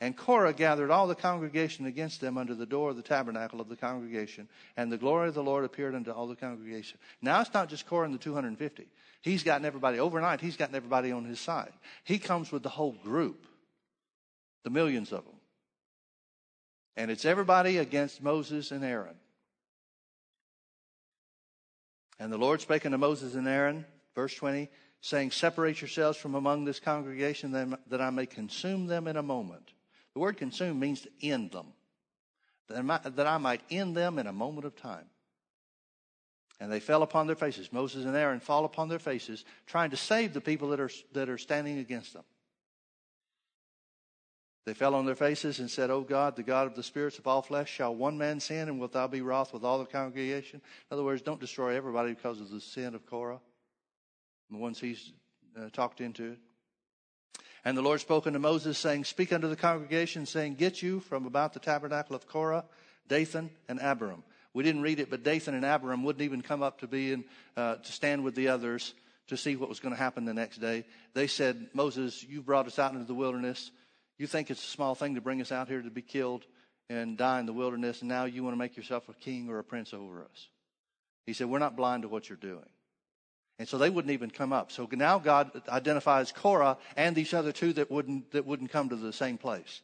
And 0.00 0.16
Korah 0.16 0.52
gathered 0.52 0.92
all 0.92 1.08
the 1.08 1.16
congregation 1.16 1.86
against 1.86 2.20
them 2.20 2.38
under 2.38 2.54
the 2.54 2.66
door 2.66 2.90
of 2.90 2.96
the 2.96 3.02
tabernacle 3.02 3.60
of 3.60 3.68
the 3.68 3.74
congregation, 3.74 4.48
and 4.76 4.92
the 4.92 4.96
glory 4.96 5.26
of 5.26 5.34
the 5.34 5.42
Lord 5.42 5.64
appeared 5.64 5.96
unto 5.96 6.12
all 6.12 6.28
the 6.28 6.36
congregation. 6.36 7.00
Now 7.20 7.40
it's 7.40 7.52
not 7.52 7.68
just 7.68 7.84
Korah 7.84 8.04
and 8.04 8.14
the 8.14 8.18
250. 8.18 8.86
He's 9.22 9.42
gotten 9.42 9.64
everybody, 9.64 9.98
overnight, 9.98 10.40
he's 10.40 10.56
gotten 10.56 10.76
everybody 10.76 11.10
on 11.10 11.24
his 11.24 11.40
side. 11.40 11.72
He 12.04 12.20
comes 12.20 12.52
with 12.52 12.62
the 12.62 12.68
whole 12.68 12.92
group, 12.92 13.44
the 14.62 14.70
millions 14.70 15.12
of 15.12 15.24
them. 15.24 15.37
And 16.98 17.12
it's 17.12 17.24
everybody 17.24 17.78
against 17.78 18.20
Moses 18.20 18.72
and 18.72 18.84
Aaron. 18.84 19.14
And 22.18 22.32
the 22.32 22.36
Lord 22.36 22.60
spake 22.60 22.84
unto 22.84 22.98
Moses 22.98 23.36
and 23.36 23.46
Aaron, 23.46 23.86
verse 24.16 24.34
20, 24.34 24.68
saying, 25.00 25.30
Separate 25.30 25.80
yourselves 25.80 26.18
from 26.18 26.34
among 26.34 26.64
this 26.64 26.80
congregation 26.80 27.52
that 27.86 28.00
I 28.00 28.10
may 28.10 28.26
consume 28.26 28.88
them 28.88 29.06
in 29.06 29.16
a 29.16 29.22
moment. 29.22 29.70
The 30.14 30.18
word 30.18 30.38
consume 30.38 30.80
means 30.80 31.02
to 31.02 31.10
end 31.22 31.52
them, 31.52 31.66
that 32.68 33.26
I 33.28 33.38
might 33.38 33.60
end 33.70 33.96
them 33.96 34.18
in 34.18 34.26
a 34.26 34.32
moment 34.32 34.66
of 34.66 34.74
time. 34.74 35.06
And 36.58 36.72
they 36.72 36.80
fell 36.80 37.04
upon 37.04 37.28
their 37.28 37.36
faces. 37.36 37.72
Moses 37.72 38.06
and 38.06 38.16
Aaron 38.16 38.40
fall 38.40 38.64
upon 38.64 38.88
their 38.88 38.98
faces, 38.98 39.44
trying 39.66 39.90
to 39.90 39.96
save 39.96 40.34
the 40.34 40.40
people 40.40 40.70
that 40.70 40.80
are, 40.80 40.90
that 41.12 41.28
are 41.28 41.38
standing 41.38 41.78
against 41.78 42.12
them. 42.12 42.24
They 44.64 44.74
fell 44.74 44.94
on 44.94 45.06
their 45.06 45.14
faces 45.14 45.60
and 45.60 45.70
said, 45.70 45.90
O 45.90 46.02
God, 46.02 46.36
the 46.36 46.42
God 46.42 46.66
of 46.66 46.74
the 46.74 46.82
spirits 46.82 47.18
of 47.18 47.26
all 47.26 47.40
flesh, 47.40 47.70
shall 47.70 47.94
one 47.94 48.18
man 48.18 48.38
sin, 48.38 48.68
and 48.68 48.78
wilt 48.78 48.92
thou 48.92 49.06
be 49.06 49.22
wroth 49.22 49.52
with 49.52 49.64
all 49.64 49.78
the 49.78 49.86
congregation? 49.86 50.60
In 50.90 50.94
other 50.94 51.04
words, 51.04 51.22
don't 51.22 51.40
destroy 51.40 51.74
everybody 51.74 52.12
because 52.12 52.40
of 52.40 52.50
the 52.50 52.60
sin 52.60 52.94
of 52.94 53.06
Korah, 53.06 53.40
the 54.50 54.58
ones 54.58 54.78
he's 54.78 55.12
uh, 55.58 55.70
talked 55.72 56.00
into. 56.00 56.36
And 57.64 57.76
the 57.76 57.82
Lord 57.82 58.00
spoke 58.00 58.26
unto 58.26 58.38
Moses, 58.38 58.78
saying, 58.78 59.04
Speak 59.04 59.32
unto 59.32 59.48
the 59.48 59.56
congregation, 59.56 60.26
saying, 60.26 60.54
Get 60.54 60.82
you 60.82 61.00
from 61.00 61.26
about 61.26 61.54
the 61.54 61.60
tabernacle 61.60 62.14
of 62.14 62.26
Korah, 62.26 62.64
Dathan, 63.08 63.50
and 63.68 63.80
Abiram. 63.80 64.22
We 64.54 64.62
didn't 64.64 64.82
read 64.82 65.00
it, 65.00 65.10
but 65.10 65.22
Dathan 65.22 65.54
and 65.54 65.64
Abiram 65.64 66.02
wouldn't 66.04 66.22
even 66.22 66.42
come 66.42 66.62
up 66.62 66.80
to 66.80 66.86
be 66.86 67.12
in, 67.12 67.24
uh, 67.56 67.76
to 67.76 67.92
stand 67.92 68.24
with 68.24 68.34
the 68.34 68.48
others 68.48 68.94
to 69.28 69.36
see 69.36 69.56
what 69.56 69.68
was 69.68 69.80
going 69.80 69.94
to 69.94 69.98
happen 69.98 70.24
the 70.24 70.34
next 70.34 70.58
day. 70.58 70.84
They 71.14 71.26
said, 71.26 71.68
Moses, 71.74 72.24
you 72.24 72.42
brought 72.42 72.66
us 72.66 72.78
out 72.78 72.92
into 72.92 73.04
the 73.04 73.14
wilderness. 73.14 73.70
You 74.18 74.26
think 74.26 74.50
it's 74.50 74.62
a 74.62 74.70
small 74.70 74.94
thing 74.94 75.14
to 75.14 75.20
bring 75.20 75.40
us 75.40 75.52
out 75.52 75.68
here 75.68 75.80
to 75.80 75.90
be 75.90 76.02
killed 76.02 76.44
and 76.90 77.16
die 77.16 77.38
in 77.38 77.46
the 77.46 77.52
wilderness, 77.52 78.00
and 78.00 78.08
now 78.08 78.24
you 78.24 78.42
want 78.42 78.54
to 78.54 78.58
make 78.58 78.76
yourself 78.76 79.08
a 79.08 79.14
king 79.14 79.48
or 79.48 79.58
a 79.58 79.64
prince 79.64 79.94
over 79.94 80.22
us. 80.22 80.48
He 81.26 81.32
said, 81.32 81.48
We're 81.48 81.58
not 81.58 81.76
blind 81.76 82.02
to 82.02 82.08
what 82.08 82.28
you're 82.28 82.36
doing. 82.36 82.68
And 83.58 83.68
so 83.68 83.76
they 83.76 83.90
wouldn't 83.90 84.12
even 84.12 84.30
come 84.30 84.52
up. 84.52 84.70
So 84.70 84.88
now 84.92 85.18
God 85.18 85.50
identifies 85.68 86.30
Korah 86.30 86.78
and 86.96 87.14
these 87.14 87.34
other 87.34 87.52
two 87.52 87.72
that 87.74 87.90
wouldn't, 87.90 88.30
that 88.30 88.46
wouldn't 88.46 88.70
come 88.70 88.88
to 88.88 88.96
the 88.96 89.12
same 89.12 89.36
place. 89.36 89.80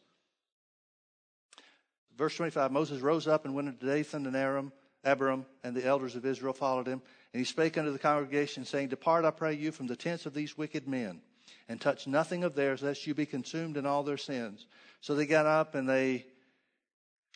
Verse 2.17 2.37
25 2.37 2.71
Moses 2.71 3.01
rose 3.01 3.27
up 3.27 3.45
and 3.45 3.55
went 3.55 3.69
into 3.69 3.87
Dathan 3.87 4.27
and 4.27 4.37
Aram, 4.37 4.73
Abiram, 5.05 5.45
and 5.65 5.77
the 5.77 5.85
elders 5.85 6.15
of 6.15 6.25
Israel 6.25 6.53
followed 6.53 6.87
him. 6.87 7.03
And 7.33 7.41
he 7.41 7.45
spake 7.45 7.77
unto 7.77 7.91
the 7.91 7.99
congregation, 7.99 8.65
saying, 8.65 8.89
Depart, 8.89 9.25
I 9.25 9.33
pray 9.33 9.55
you, 9.55 9.73
from 9.73 9.89
the 9.89 9.97
tents 9.97 10.25
of 10.25 10.35
these 10.35 10.57
wicked 10.57 10.87
men 10.87 11.21
and 11.69 11.81
touch 11.81 12.07
nothing 12.07 12.45
of 12.45 12.55
theirs, 12.55 12.83
lest 12.83 13.07
you 13.07 13.15
be 13.15 13.27
consumed 13.27 13.77
in 13.77 13.87
all 13.87 14.03
their 14.03 14.17
sins. 14.17 14.67
So 15.01 15.15
they 15.15 15.27
got 15.27 15.47
up 15.47 15.75
and 15.75 15.89
they 15.89 16.27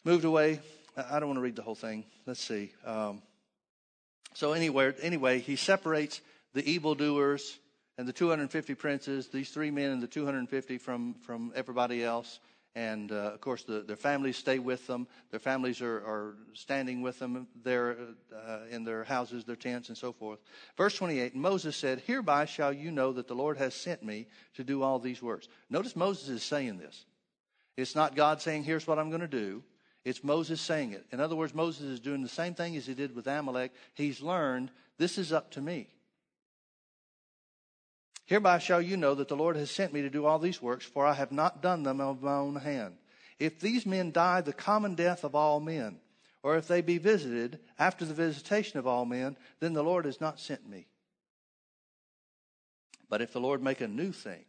moved 0.04 0.24
away. 0.24 0.60
I 0.96 1.18
don't 1.18 1.28
want 1.28 1.38
to 1.38 1.42
read 1.42 1.56
the 1.56 1.62
whole 1.62 1.74
thing. 1.74 2.04
Let's 2.26 2.42
see. 2.42 2.72
Um, 2.84 3.22
so 4.34 4.52
anyway, 4.52 4.92
anyway, 5.00 5.40
he 5.40 5.56
separates 5.56 6.20
the 6.54 6.68
evildoers 6.68 7.58
and 7.96 8.06
the 8.06 8.12
250 8.12 8.74
princes, 8.74 9.28
these 9.28 9.50
three 9.50 9.70
men 9.70 9.90
and 9.90 10.02
the 10.02 10.06
250 10.06 10.78
from, 10.78 11.14
from 11.14 11.52
everybody 11.54 12.04
else. 12.04 12.38
And 12.74 13.10
uh, 13.10 13.32
of 13.34 13.40
course, 13.40 13.64
the, 13.64 13.80
their 13.80 13.96
families 13.96 14.36
stay 14.36 14.58
with 14.58 14.86
them. 14.86 15.08
Their 15.30 15.40
families 15.40 15.80
are, 15.80 15.96
are 15.96 16.36
standing 16.52 17.02
with 17.02 17.18
them 17.18 17.48
there 17.64 17.96
uh, 18.34 18.60
in 18.70 18.84
their 18.84 19.04
houses, 19.04 19.44
their 19.44 19.56
tents, 19.56 19.88
and 19.88 19.98
so 19.98 20.12
forth. 20.12 20.38
Verse 20.76 20.96
28 20.96 21.34
Moses 21.34 21.76
said, 21.76 22.02
Hereby 22.06 22.44
shall 22.44 22.72
you 22.72 22.90
know 22.90 23.12
that 23.12 23.26
the 23.26 23.34
Lord 23.34 23.56
has 23.56 23.74
sent 23.74 24.02
me 24.02 24.26
to 24.54 24.64
do 24.64 24.82
all 24.82 24.98
these 24.98 25.22
works. 25.22 25.48
Notice 25.70 25.96
Moses 25.96 26.28
is 26.28 26.42
saying 26.42 26.78
this. 26.78 27.04
It's 27.76 27.94
not 27.94 28.16
God 28.16 28.42
saying, 28.42 28.64
Here's 28.64 28.86
what 28.86 28.98
I'm 28.98 29.08
going 29.08 29.22
to 29.22 29.28
do. 29.28 29.62
It's 30.04 30.22
Moses 30.22 30.60
saying 30.60 30.92
it. 30.92 31.06
In 31.10 31.20
other 31.20 31.36
words, 31.36 31.54
Moses 31.54 31.82
is 31.82 32.00
doing 32.00 32.22
the 32.22 32.28
same 32.28 32.54
thing 32.54 32.76
as 32.76 32.86
he 32.86 32.94
did 32.94 33.14
with 33.14 33.26
Amalek. 33.26 33.72
He's 33.94 34.20
learned, 34.20 34.70
This 34.98 35.18
is 35.18 35.32
up 35.32 35.50
to 35.52 35.60
me. 35.60 35.88
Hereby 38.28 38.58
shall 38.58 38.82
you 38.82 38.98
know 38.98 39.14
that 39.14 39.28
the 39.28 39.36
Lord 39.36 39.56
has 39.56 39.70
sent 39.70 39.94
me 39.94 40.02
to 40.02 40.10
do 40.10 40.26
all 40.26 40.38
these 40.38 40.60
works, 40.60 40.84
for 40.84 41.06
I 41.06 41.14
have 41.14 41.32
not 41.32 41.62
done 41.62 41.82
them 41.82 41.98
of 41.98 42.22
my 42.22 42.34
own 42.34 42.56
hand. 42.56 42.98
If 43.38 43.58
these 43.58 43.86
men 43.86 44.12
die 44.12 44.42
the 44.42 44.52
common 44.52 44.94
death 44.94 45.24
of 45.24 45.34
all 45.34 45.60
men, 45.60 45.98
or 46.42 46.58
if 46.58 46.68
they 46.68 46.82
be 46.82 46.98
visited 46.98 47.58
after 47.78 48.04
the 48.04 48.12
visitation 48.12 48.78
of 48.78 48.86
all 48.86 49.06
men, 49.06 49.38
then 49.60 49.72
the 49.72 49.82
Lord 49.82 50.04
has 50.04 50.20
not 50.20 50.38
sent 50.38 50.68
me. 50.68 50.88
But 53.08 53.22
if 53.22 53.32
the 53.32 53.40
Lord 53.40 53.62
make 53.62 53.80
a 53.80 53.88
new 53.88 54.12
thing, 54.12 54.44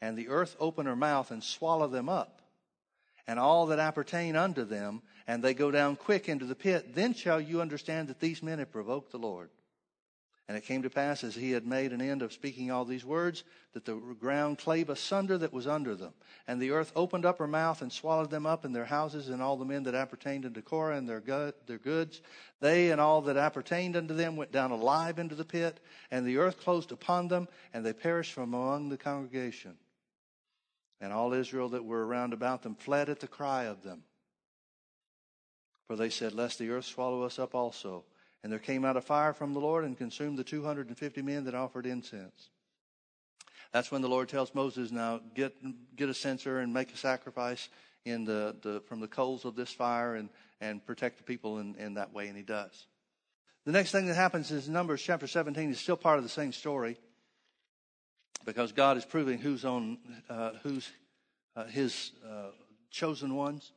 and 0.00 0.18
the 0.18 0.28
earth 0.28 0.56
open 0.58 0.86
her 0.86 0.96
mouth 0.96 1.30
and 1.30 1.44
swallow 1.44 1.86
them 1.86 2.08
up, 2.08 2.42
and 3.24 3.38
all 3.38 3.66
that 3.66 3.78
appertain 3.78 4.34
unto 4.34 4.64
them, 4.64 5.00
and 5.28 5.44
they 5.44 5.54
go 5.54 5.70
down 5.70 5.94
quick 5.94 6.28
into 6.28 6.44
the 6.44 6.56
pit, 6.56 6.96
then 6.96 7.14
shall 7.14 7.40
you 7.40 7.60
understand 7.60 8.08
that 8.08 8.18
these 8.18 8.42
men 8.42 8.58
have 8.58 8.72
provoked 8.72 9.12
the 9.12 9.18
Lord. 9.18 9.50
And 10.46 10.58
it 10.58 10.64
came 10.64 10.82
to 10.82 10.90
pass, 10.90 11.24
as 11.24 11.34
he 11.34 11.52
had 11.52 11.66
made 11.66 11.92
an 11.92 12.02
end 12.02 12.20
of 12.20 12.30
speaking 12.30 12.70
all 12.70 12.84
these 12.84 13.04
words, 13.04 13.44
that 13.72 13.86
the 13.86 13.94
ground 13.94 14.58
clave 14.58 14.90
asunder 14.90 15.38
that 15.38 15.54
was 15.54 15.66
under 15.66 15.94
them. 15.94 16.12
And 16.46 16.60
the 16.60 16.70
earth 16.70 16.92
opened 16.94 17.24
up 17.24 17.38
her 17.38 17.46
mouth 17.46 17.80
and 17.80 17.90
swallowed 17.90 18.28
them 18.28 18.44
up 18.44 18.66
and 18.66 18.76
their 18.76 18.84
houses 18.84 19.30
and 19.30 19.40
all 19.40 19.56
the 19.56 19.64
men 19.64 19.84
that 19.84 19.94
appertained 19.94 20.44
unto 20.44 20.60
Korah 20.60 20.98
and 20.98 21.08
their, 21.08 21.22
their 21.66 21.78
goods. 21.78 22.20
They 22.60 22.90
and 22.90 23.00
all 23.00 23.22
that 23.22 23.38
appertained 23.38 23.96
unto 23.96 24.12
them 24.12 24.36
went 24.36 24.52
down 24.52 24.70
alive 24.70 25.18
into 25.18 25.34
the 25.34 25.46
pit, 25.46 25.80
and 26.10 26.26
the 26.26 26.36
earth 26.36 26.60
closed 26.60 26.92
upon 26.92 27.28
them, 27.28 27.48
and 27.72 27.84
they 27.84 27.94
perished 27.94 28.32
from 28.32 28.52
among 28.52 28.90
the 28.90 28.98
congregation. 28.98 29.78
And 31.00 31.10
all 31.10 31.32
Israel 31.32 31.70
that 31.70 31.86
were 31.86 32.06
around 32.06 32.34
about 32.34 32.62
them 32.62 32.74
fled 32.74 33.08
at 33.08 33.20
the 33.20 33.28
cry 33.28 33.64
of 33.64 33.82
them. 33.82 34.02
For 35.86 35.96
they 35.96 36.10
said, 36.10 36.34
Lest 36.34 36.58
the 36.58 36.70
earth 36.70 36.84
swallow 36.84 37.22
us 37.22 37.38
up 37.38 37.54
also. 37.54 38.04
And 38.44 38.52
there 38.52 38.60
came 38.60 38.84
out 38.84 38.98
a 38.98 39.00
fire 39.00 39.32
from 39.32 39.54
the 39.54 39.58
Lord 39.58 39.84
and 39.84 39.96
consumed 39.96 40.36
the 40.36 40.44
250 40.44 41.22
men 41.22 41.44
that 41.44 41.54
offered 41.54 41.86
incense. 41.86 42.50
That's 43.72 43.90
when 43.90 44.02
the 44.02 44.08
Lord 44.08 44.28
tells 44.28 44.54
Moses, 44.54 44.92
now 44.92 45.20
get, 45.34 45.56
get 45.96 46.10
a 46.10 46.14
censer 46.14 46.60
and 46.60 46.72
make 46.72 46.92
a 46.92 46.96
sacrifice 46.98 47.70
in 48.04 48.26
the, 48.26 48.54
the, 48.60 48.82
from 48.86 49.00
the 49.00 49.08
coals 49.08 49.46
of 49.46 49.56
this 49.56 49.72
fire 49.72 50.14
and, 50.14 50.28
and 50.60 50.84
protect 50.84 51.16
the 51.16 51.24
people 51.24 51.58
in, 51.58 51.74
in 51.76 51.94
that 51.94 52.12
way. 52.12 52.28
And 52.28 52.36
he 52.36 52.42
does. 52.42 52.86
The 53.64 53.72
next 53.72 53.92
thing 53.92 54.06
that 54.08 54.14
happens 54.14 54.50
is 54.50 54.68
Numbers 54.68 55.00
chapter 55.00 55.26
17 55.26 55.70
is 55.70 55.80
still 55.80 55.96
part 55.96 56.18
of 56.18 56.22
the 56.22 56.28
same 56.28 56.52
story 56.52 56.98
because 58.44 58.72
God 58.72 58.98
is 58.98 59.06
proving 59.06 59.38
who's 59.38 59.64
on, 59.64 59.96
uh, 60.28 60.50
who's 60.62 60.86
uh, 61.56 61.64
his 61.64 62.12
uh, 62.30 62.50
chosen 62.90 63.34
ones. 63.36 63.72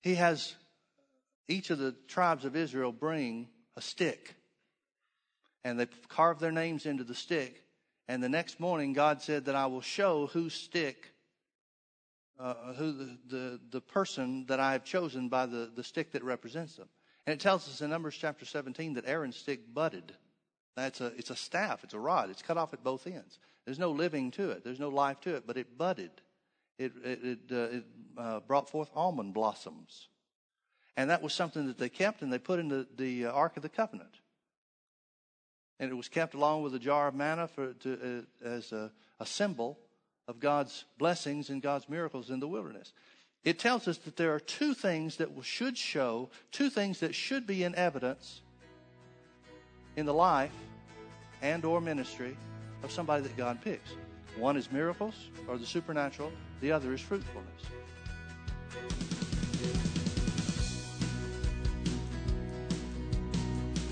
He 0.00 0.14
has 0.14 0.54
each 1.48 1.70
of 1.70 1.78
the 1.78 1.92
tribes 2.08 2.44
of 2.44 2.56
Israel 2.56 2.92
bring 2.92 3.48
a 3.76 3.80
stick. 3.80 4.34
And 5.64 5.78
they 5.78 5.86
carve 6.08 6.38
their 6.38 6.52
names 6.52 6.86
into 6.86 7.04
the 7.04 7.14
stick. 7.14 7.62
And 8.08 8.22
the 8.22 8.28
next 8.28 8.60
morning, 8.60 8.92
God 8.92 9.20
said 9.20 9.46
that 9.46 9.56
I 9.56 9.66
will 9.66 9.80
show 9.80 10.26
whose 10.28 10.54
stick, 10.54 11.12
uh, 12.38 12.74
who 12.74 12.92
the, 12.92 13.18
the, 13.26 13.60
the 13.70 13.80
person 13.80 14.46
that 14.46 14.60
I 14.60 14.72
have 14.72 14.84
chosen 14.84 15.28
by 15.28 15.46
the, 15.46 15.70
the 15.74 15.82
stick 15.82 16.12
that 16.12 16.22
represents 16.22 16.76
them. 16.76 16.88
And 17.26 17.34
it 17.34 17.40
tells 17.40 17.68
us 17.68 17.80
in 17.80 17.90
Numbers 17.90 18.16
chapter 18.16 18.44
17 18.44 18.94
that 18.94 19.06
Aaron's 19.06 19.36
stick 19.36 19.74
budded. 19.74 20.12
That's 20.76 21.00
a, 21.00 21.06
it's 21.16 21.30
a 21.30 21.36
staff, 21.36 21.82
it's 21.82 21.94
a 21.94 21.98
rod, 21.98 22.30
it's 22.30 22.42
cut 22.42 22.58
off 22.58 22.72
at 22.72 22.84
both 22.84 23.06
ends. 23.06 23.38
There's 23.64 23.78
no 23.78 23.90
living 23.90 24.30
to 24.32 24.50
it, 24.50 24.62
there's 24.62 24.78
no 24.78 24.90
life 24.90 25.20
to 25.22 25.34
it, 25.34 25.44
but 25.46 25.56
it 25.56 25.76
budded. 25.76 26.10
It, 26.78 26.92
it, 27.02 27.24
it, 27.24 27.38
uh, 27.50 27.76
it 27.76 27.84
uh, 28.18 28.40
brought 28.40 28.68
forth 28.68 28.90
almond 28.94 29.32
blossoms. 29.32 30.08
And 30.96 31.10
that 31.10 31.22
was 31.22 31.34
something 31.34 31.66
that 31.66 31.78
they 31.78 31.88
kept 31.88 32.22
and 32.22 32.32
they 32.32 32.38
put 32.38 32.58
in 32.58 32.68
the, 32.68 32.86
the 32.96 33.26
uh, 33.26 33.32
Ark 33.32 33.56
of 33.56 33.62
the 33.62 33.68
Covenant. 33.68 34.14
And 35.78 35.90
it 35.90 35.94
was 35.94 36.08
kept 36.08 36.34
along 36.34 36.62
with 36.62 36.74
a 36.74 36.78
jar 36.78 37.08
of 37.08 37.14
manna 37.14 37.48
for, 37.48 37.74
to, 37.74 38.24
uh, 38.44 38.46
as 38.46 38.72
a, 38.72 38.90
a 39.20 39.26
symbol 39.26 39.78
of 40.26 40.40
God's 40.40 40.84
blessings 40.98 41.50
and 41.50 41.60
God's 41.60 41.88
miracles 41.88 42.30
in 42.30 42.40
the 42.40 42.48
wilderness. 42.48 42.92
It 43.44 43.58
tells 43.58 43.86
us 43.86 43.98
that 43.98 44.16
there 44.16 44.34
are 44.34 44.40
two 44.40 44.74
things 44.74 45.16
that 45.16 45.28
should 45.42 45.78
show, 45.78 46.30
two 46.50 46.70
things 46.70 47.00
that 47.00 47.14
should 47.14 47.46
be 47.46 47.62
in 47.62 47.74
evidence 47.74 48.40
in 49.96 50.06
the 50.06 50.14
life 50.14 50.52
and 51.42 51.64
or 51.64 51.80
ministry 51.80 52.36
of 52.82 52.90
somebody 52.90 53.22
that 53.22 53.36
God 53.36 53.62
picks. 53.62 53.90
One 54.36 54.56
is 54.56 54.72
miracles 54.72 55.14
or 55.46 55.58
the 55.58 55.66
supernatural, 55.66 56.32
the 56.60 56.72
other 56.72 56.92
is 56.92 57.00
fruitfulness. 57.00 57.62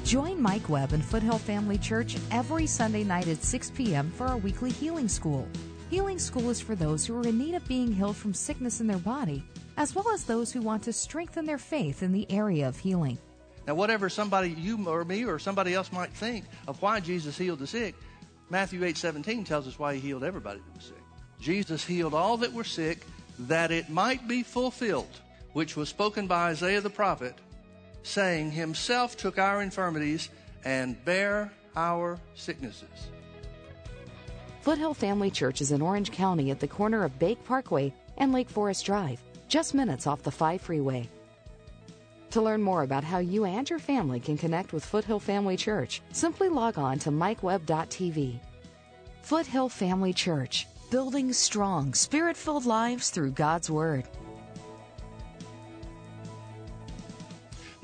Join 0.04 0.40
Mike 0.40 0.68
Webb 0.68 0.92
and 0.92 1.02
Foothill 1.02 1.38
Family 1.38 1.78
Church 1.78 2.18
every 2.30 2.66
Sunday 2.66 3.04
night 3.04 3.26
at 3.26 3.42
6 3.42 3.70
p.m. 3.70 4.10
for 4.10 4.26
our 4.26 4.36
weekly 4.36 4.70
healing 4.70 5.08
school. 5.08 5.48
Healing 5.88 6.18
School 6.18 6.50
is 6.50 6.60
for 6.60 6.74
those 6.74 7.06
who 7.06 7.16
are 7.16 7.26
in 7.26 7.38
need 7.38 7.54
of 7.54 7.66
being 7.66 7.90
healed 7.90 8.14
from 8.14 8.34
sickness 8.34 8.82
in 8.82 8.86
their 8.86 8.98
body, 8.98 9.42
as 9.78 9.94
well 9.94 10.10
as 10.10 10.24
those 10.24 10.52
who 10.52 10.60
want 10.60 10.82
to 10.82 10.92
strengthen 10.92 11.46
their 11.46 11.56
faith 11.56 12.02
in 12.02 12.12
the 12.12 12.30
area 12.30 12.68
of 12.68 12.78
healing. 12.78 13.16
Now, 13.66 13.76
whatever 13.76 14.10
somebody, 14.10 14.50
you 14.50 14.86
or 14.86 15.06
me 15.06 15.24
or 15.24 15.38
somebody 15.38 15.72
else 15.72 15.90
might 15.90 16.12
think 16.12 16.44
of 16.68 16.82
why 16.82 17.00
Jesus 17.00 17.38
healed 17.38 17.60
the 17.60 17.66
sick, 17.66 17.94
Matthew 18.50 18.84
8 18.84 18.98
17 18.98 19.44
tells 19.44 19.66
us 19.66 19.78
why 19.78 19.94
he 19.94 20.00
healed 20.00 20.22
everybody 20.22 20.60
that 20.60 20.76
was 20.76 20.84
sick. 20.84 21.02
Jesus 21.40 21.82
healed 21.82 22.12
all 22.12 22.36
that 22.36 22.52
were 22.52 22.62
sick 22.62 23.06
that 23.38 23.70
it 23.70 23.88
might 23.88 24.28
be 24.28 24.42
fulfilled, 24.42 25.20
which 25.54 25.78
was 25.78 25.88
spoken 25.88 26.26
by 26.26 26.50
Isaiah 26.50 26.82
the 26.82 26.90
prophet, 26.90 27.38
saying, 28.04 28.52
Himself 28.52 29.16
took 29.16 29.38
our 29.38 29.60
infirmities 29.62 30.28
and 30.64 31.02
bare 31.04 31.50
our 31.74 32.20
sicknesses. 32.34 33.08
Foothill 34.60 34.94
Family 34.94 35.30
Church 35.30 35.60
is 35.60 35.72
in 35.72 35.82
Orange 35.82 36.12
County 36.12 36.50
at 36.50 36.60
the 36.60 36.68
corner 36.68 37.04
of 37.04 37.18
Bake 37.18 37.42
Parkway 37.44 37.92
and 38.16 38.32
Lake 38.32 38.48
Forest 38.48 38.86
Drive, 38.86 39.20
just 39.48 39.74
minutes 39.74 40.06
off 40.06 40.22
the 40.22 40.30
5 40.30 40.60
freeway. 40.60 41.08
To 42.30 42.40
learn 42.40 42.62
more 42.62 42.82
about 42.82 43.04
how 43.04 43.18
you 43.18 43.44
and 43.44 43.68
your 43.68 43.78
family 43.78 44.20
can 44.20 44.38
connect 44.38 44.72
with 44.72 44.84
Foothill 44.84 45.20
Family 45.20 45.56
Church, 45.56 46.00
simply 46.12 46.48
log 46.48 46.78
on 46.78 46.98
to 47.00 47.10
mikewebb.tv. 47.10 48.40
Foothill 49.22 49.68
Family 49.68 50.12
Church, 50.12 50.66
building 50.90 51.32
strong, 51.32 51.94
spirit 51.94 52.36
filled 52.36 52.66
lives 52.66 53.10
through 53.10 53.32
God's 53.32 53.70
Word. 53.70 54.08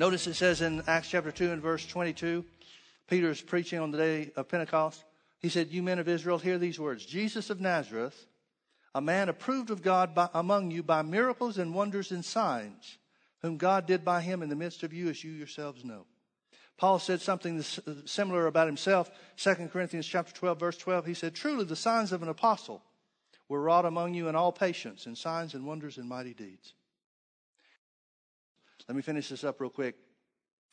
Notice 0.00 0.26
it 0.28 0.33
says 0.33 0.62
in 0.62 0.83
Acts 0.87 1.11
chapter 1.11 1.30
2 1.30 1.52
and 1.52 1.61
verse 1.61 1.85
22, 1.87 2.42
Peter 3.07 3.28
is 3.28 3.42
preaching 3.42 3.80
on 3.80 3.90
the 3.90 3.99
day 3.99 4.33
of 4.35 4.49
Pentecost. 4.49 5.04
He 5.40 5.50
said, 5.50 5.69
You 5.69 5.83
men 5.83 5.99
of 5.99 6.09
Israel, 6.09 6.38
hear 6.38 6.57
these 6.57 6.80
words 6.80 7.04
Jesus 7.04 7.50
of 7.50 7.61
Nazareth, 7.61 8.25
a 8.95 9.02
man 9.02 9.28
approved 9.28 9.69
of 9.69 9.83
God 9.83 10.14
by, 10.14 10.30
among 10.33 10.71
you 10.71 10.83
by 10.83 11.02
miracles 11.02 11.59
and 11.59 11.75
wonders 11.75 12.12
and 12.12 12.25
signs, 12.25 12.97
whom 13.42 13.59
God 13.59 13.85
did 13.85 14.02
by 14.02 14.23
him 14.23 14.42
in 14.42 14.49
the 14.49 14.57
midst 14.57 14.83
of 14.85 14.95
you, 14.95 15.11
as 15.11 15.23
you 15.23 15.33
yourselves 15.33 15.85
know. 15.85 16.07
Paul 16.78 16.99
said 16.99 17.21
something 17.21 17.59
uh, 17.59 17.92
similar 18.07 18.47
about 18.47 18.69
himself. 18.69 19.11
2 19.37 19.69
Corinthians 19.71 20.07
chapter 20.07 20.33
12, 20.33 20.59
verse 20.59 20.78
12. 20.78 21.04
He 21.04 21.12
said, 21.12 21.35
Truly 21.35 21.66
the 21.66 21.76
signs 21.76 22.12
of 22.12 22.23
an 22.23 22.30
apostle 22.30 22.83
were 23.50 23.61
wrought 23.61 23.85
among 23.85 24.14
you 24.14 24.28
in 24.28 24.35
all 24.35 24.50
patience, 24.50 25.04
in 25.04 25.14
signs 25.14 25.52
and 25.52 25.66
wonders 25.66 25.99
and 25.99 26.09
mighty 26.09 26.33
deeds. 26.33 26.73
Let 28.90 28.97
me 28.97 29.02
finish 29.02 29.28
this 29.28 29.44
up 29.44 29.61
real 29.61 29.70
quick. 29.70 29.94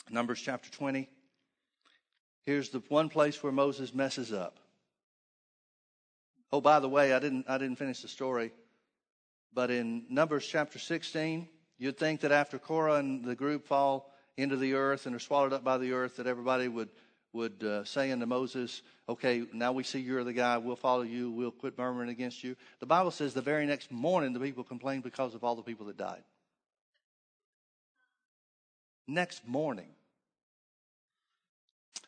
Numbers 0.09 0.41
chapter 0.41 0.71
20. 0.71 1.07
Here's 2.47 2.69
the 2.69 2.81
one 2.89 3.09
place 3.09 3.43
where 3.43 3.51
Moses 3.51 3.93
messes 3.93 4.33
up. 4.33 4.57
Oh, 6.51 6.59
by 6.59 6.79
the 6.79 6.89
way, 6.89 7.13
I 7.13 7.19
didn't, 7.19 7.45
I 7.47 7.59
didn't 7.59 7.75
finish 7.75 8.01
the 8.01 8.07
story. 8.07 8.53
But 9.53 9.69
in 9.69 10.05
Numbers 10.09 10.47
chapter 10.47 10.79
16, 10.79 11.47
you'd 11.77 12.00
think 12.00 12.21
that 12.21 12.31
after 12.31 12.57
Korah 12.57 12.95
and 12.95 13.24
the 13.24 13.36
group 13.36 13.67
fall 13.67 14.12
into 14.36 14.57
the 14.57 14.74
earth 14.74 15.05
and 15.05 15.15
are 15.15 15.19
swallowed 15.19 15.53
up 15.53 15.63
by 15.63 15.77
the 15.77 15.91
earth, 15.91 16.15
that 16.15 16.25
everybody 16.25 16.67
would, 16.67 16.89
would 17.33 17.63
uh, 17.63 17.84
say 17.84 18.12
unto 18.12 18.25
Moses, 18.25 18.82
Okay, 19.08 19.43
now 19.53 19.73
we 19.73 19.84
see 19.84 19.99
you're 19.99 20.23
the 20.23 20.34
guy. 20.34 20.58
We'll 20.58 20.75
follow 20.75 21.03
you. 21.03 21.30
We'll 21.30 21.51
quit 21.51 21.77
murmuring 21.77 22.10
against 22.10 22.43
you. 22.43 22.56
The 22.80 22.88
Bible 22.88 23.12
says 23.12 23.36
the 23.36 23.41
very 23.41 23.67
next 23.67 23.91
morning 23.91 24.34
the 24.34 24.39
people 24.39 24.63
complained 24.63 25.03
because 25.03 25.36
of 25.36 25.43
all 25.43 25.56
the 25.56 25.62
people 25.62 25.86
that 25.86 25.97
died. 25.97 26.23
Next 29.08 29.48
morning. 29.48 29.88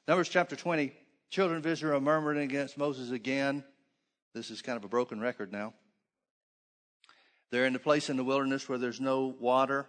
Numbers 0.06 0.28
chapter 0.28 0.58
20, 0.58 0.92
children 1.30 1.60
of 1.60 1.66
Israel 1.66 2.02
murmuring 2.02 2.40
against 2.40 2.78
Moses 2.78 3.12
again. 3.12 3.64
This 4.34 4.52
is 4.52 4.62
kind 4.62 4.76
of 4.76 4.84
a 4.84 4.90
broken 4.90 5.22
record 5.22 5.52
now. 5.52 5.74
They're 7.52 7.66
in 7.66 7.76
a 7.76 7.80
place 7.80 8.10
in 8.10 8.18
the 8.18 8.24
wilderness 8.24 8.68
where 8.68 8.78
there's 8.78 9.00
no 9.00 9.34
water. 9.40 9.88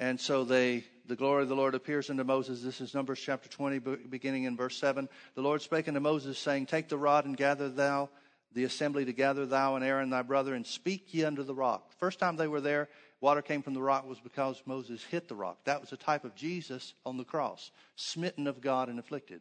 And 0.00 0.20
so 0.20 0.42
they, 0.42 0.84
the 1.06 1.14
glory 1.14 1.44
of 1.44 1.48
the 1.48 1.54
Lord 1.54 1.76
appears 1.76 2.10
unto 2.10 2.24
Moses. 2.24 2.60
This 2.60 2.80
is 2.80 2.92
Numbers 2.92 3.20
chapter 3.20 3.48
20, 3.48 3.78
beginning 4.08 4.44
in 4.44 4.56
verse 4.56 4.76
7. 4.78 5.08
The 5.36 5.42
Lord 5.42 5.62
spake 5.62 5.86
unto 5.86 6.00
Moses, 6.00 6.38
saying, 6.38 6.66
Take 6.66 6.88
the 6.88 6.98
rod 6.98 7.24
and 7.24 7.36
gather 7.36 7.68
thou 7.68 8.10
the 8.54 8.64
assembly 8.64 9.04
together, 9.04 9.46
thou 9.46 9.76
and 9.76 9.84
Aaron 9.84 10.10
thy 10.10 10.22
brother, 10.22 10.54
and 10.54 10.66
speak 10.66 11.14
ye 11.14 11.24
unto 11.24 11.42
the 11.42 11.54
rock. 11.54 11.92
First 11.98 12.18
time 12.18 12.36
they 12.36 12.48
were 12.48 12.60
there, 12.60 12.88
water 13.22 13.40
came 13.40 13.62
from 13.62 13.72
the 13.72 13.80
rock 13.80 14.06
was 14.06 14.20
because 14.20 14.60
Moses 14.66 15.02
hit 15.04 15.28
the 15.28 15.34
rock. 15.34 15.58
That 15.64 15.80
was 15.80 15.92
a 15.92 15.96
type 15.96 16.24
of 16.24 16.34
Jesus 16.34 16.92
on 17.06 17.16
the 17.16 17.24
cross, 17.24 17.70
smitten 17.96 18.46
of 18.46 18.60
God 18.60 18.88
and 18.90 18.98
afflicted. 18.98 19.40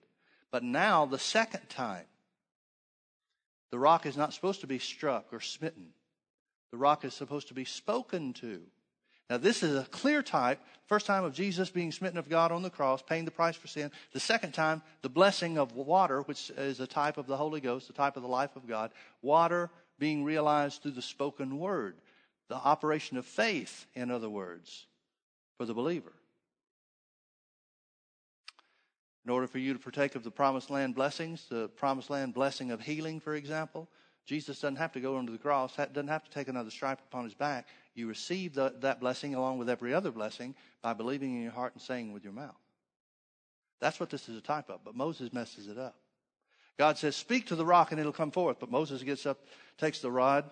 But 0.52 0.64
now, 0.64 1.06
the 1.06 1.20
second 1.20 1.68
time, 1.68 2.06
the 3.72 3.80
rock 3.80 4.06
is 4.06 4.16
not 4.16 4.34
supposed 4.34 4.62
to 4.62 4.68
be 4.68 4.80
struck 4.80 5.34
or 5.34 5.40
smitten. 5.42 5.88
The 6.72 6.78
rock 6.78 7.04
is 7.04 7.14
supposed 7.14 7.48
to 7.48 7.54
be 7.54 7.66
spoken 7.66 8.34
to. 8.34 8.62
Now, 9.30 9.38
this 9.38 9.64
is 9.64 9.76
a 9.78 9.86
clear 9.86 10.22
type. 10.22 10.60
First 10.88 11.06
time 11.06 11.24
of 11.24 11.34
Jesus 11.34 11.70
being 11.70 11.92
smitten 11.92 12.20
of 12.20 12.30
God 12.30 12.52
on 12.52 12.64
the 12.64 12.70
cross, 12.70 13.02
paying 13.02 13.26
the 13.26 13.32
price 13.32 13.56
for 13.56 13.68
sin. 13.68 13.90
The 14.12 14.20
second 14.20 14.52
time, 14.52 14.82
the 15.02 15.10
blessing 15.10 15.58
of 15.58 15.74
water, 15.74 16.22
which 16.22 16.52
is 16.52 16.80
a 16.82 16.88
type 16.88 17.18
of 17.18 17.28
the 17.28 17.38
Holy 17.38 17.62
Ghost, 17.62 17.88
the 17.88 17.94
type 17.94 18.18
of 18.18 18.24
the 18.24 18.30
life 18.30 18.56
of 18.56 18.68
God. 18.68 18.92
Water 19.22 19.72
being 19.98 20.24
realized 20.24 20.82
through 20.82 20.92
the 20.92 21.02
spoken 21.02 21.58
word 21.58 21.96
the 22.52 22.58
operation 22.58 23.16
of 23.16 23.26
faith, 23.26 23.86
in 23.96 24.12
other 24.12 24.30
words, 24.30 24.86
for 25.56 25.66
the 25.66 25.74
believer. 25.74 26.12
In 29.24 29.32
order 29.32 29.48
for 29.48 29.58
you 29.58 29.72
to 29.72 29.80
partake 29.80 30.16
of 30.16 30.26
the 30.26 30.32
promised 30.32 30.70
land 30.70 30.94
blessings, 30.94 31.46
the 31.50 31.70
promised 31.70 32.10
land 32.10 32.34
blessing 32.34 32.72
of 32.72 32.82
healing, 32.82 33.22
for 33.22 33.36
example, 33.36 33.88
Jesus 34.26 34.60
doesn't 34.60 34.76
have 34.76 34.92
to 34.92 35.00
go 35.00 35.18
under 35.18 35.32
the 35.32 35.38
cross, 35.38 35.78
doesn't 35.78 36.10
have 36.10 36.26
to 36.26 36.30
take 36.30 36.50
another 36.50 36.70
stripe 36.70 37.00
upon 37.00 37.24
his 37.24 37.34
back. 37.34 37.70
You 37.96 38.10
receive 38.10 38.54
the, 38.54 38.76
that 38.82 39.00
blessing 39.00 39.34
along 39.34 39.58
with 39.58 39.70
every 39.70 39.94
other 39.94 40.12
blessing 40.12 40.54
by 40.82 40.92
believing 40.92 41.34
in 41.34 41.44
your 41.44 41.54
heart 41.54 41.72
and 41.72 41.82
saying 41.82 42.12
with 42.12 42.26
your 42.26 42.34
mouth. 42.34 42.60
That's 43.80 43.98
what 43.98 44.10
this 44.10 44.28
is 44.28 44.36
a 44.36 44.42
type 44.42 44.70
of, 44.70 44.84
but 44.84 44.94
Moses 44.94 45.32
messes 45.32 45.70
it 45.70 45.78
up. 45.78 45.96
God 46.78 46.98
says, 46.98 47.16
Speak 47.16 47.48
to 47.48 47.56
the 47.56 47.66
rock 47.66 47.92
and 47.92 48.00
it'll 48.00 48.12
come 48.12 48.32
forth. 48.32 48.58
But 48.60 48.72
Moses 48.72 49.04
gets 49.04 49.26
up, 49.26 49.40
takes 49.78 50.00
the 50.00 50.12
rod, 50.12 50.50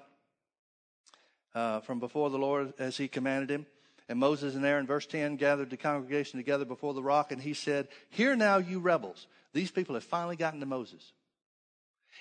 uh, 1.56 1.80
from 1.82 2.00
before 2.00 2.30
the 2.30 2.38
Lord 2.38 2.74
as 2.80 2.98
he 2.98 3.08
commanded 3.08 3.50
him. 3.52 3.66
And 4.08 4.20
Moses 4.20 4.56
and 4.56 4.66
Aaron, 4.66 4.88
verse 4.88 5.06
10, 5.06 5.36
gathered 5.36 5.70
the 5.70 5.78
congregation 5.78 6.40
together 6.40 6.66
before 6.66 6.94
the 6.94 7.04
rock, 7.04 7.32
and 7.32 7.42
he 7.42 7.54
said, 7.54 7.88
Hear 8.10 8.36
now, 8.36 8.58
you 8.58 8.80
rebels. 8.80 9.28
These 9.54 9.72
people 9.72 9.96
have 9.96 10.04
finally 10.04 10.36
gotten 10.36 10.60
to 10.60 10.66
Moses. 10.66 11.14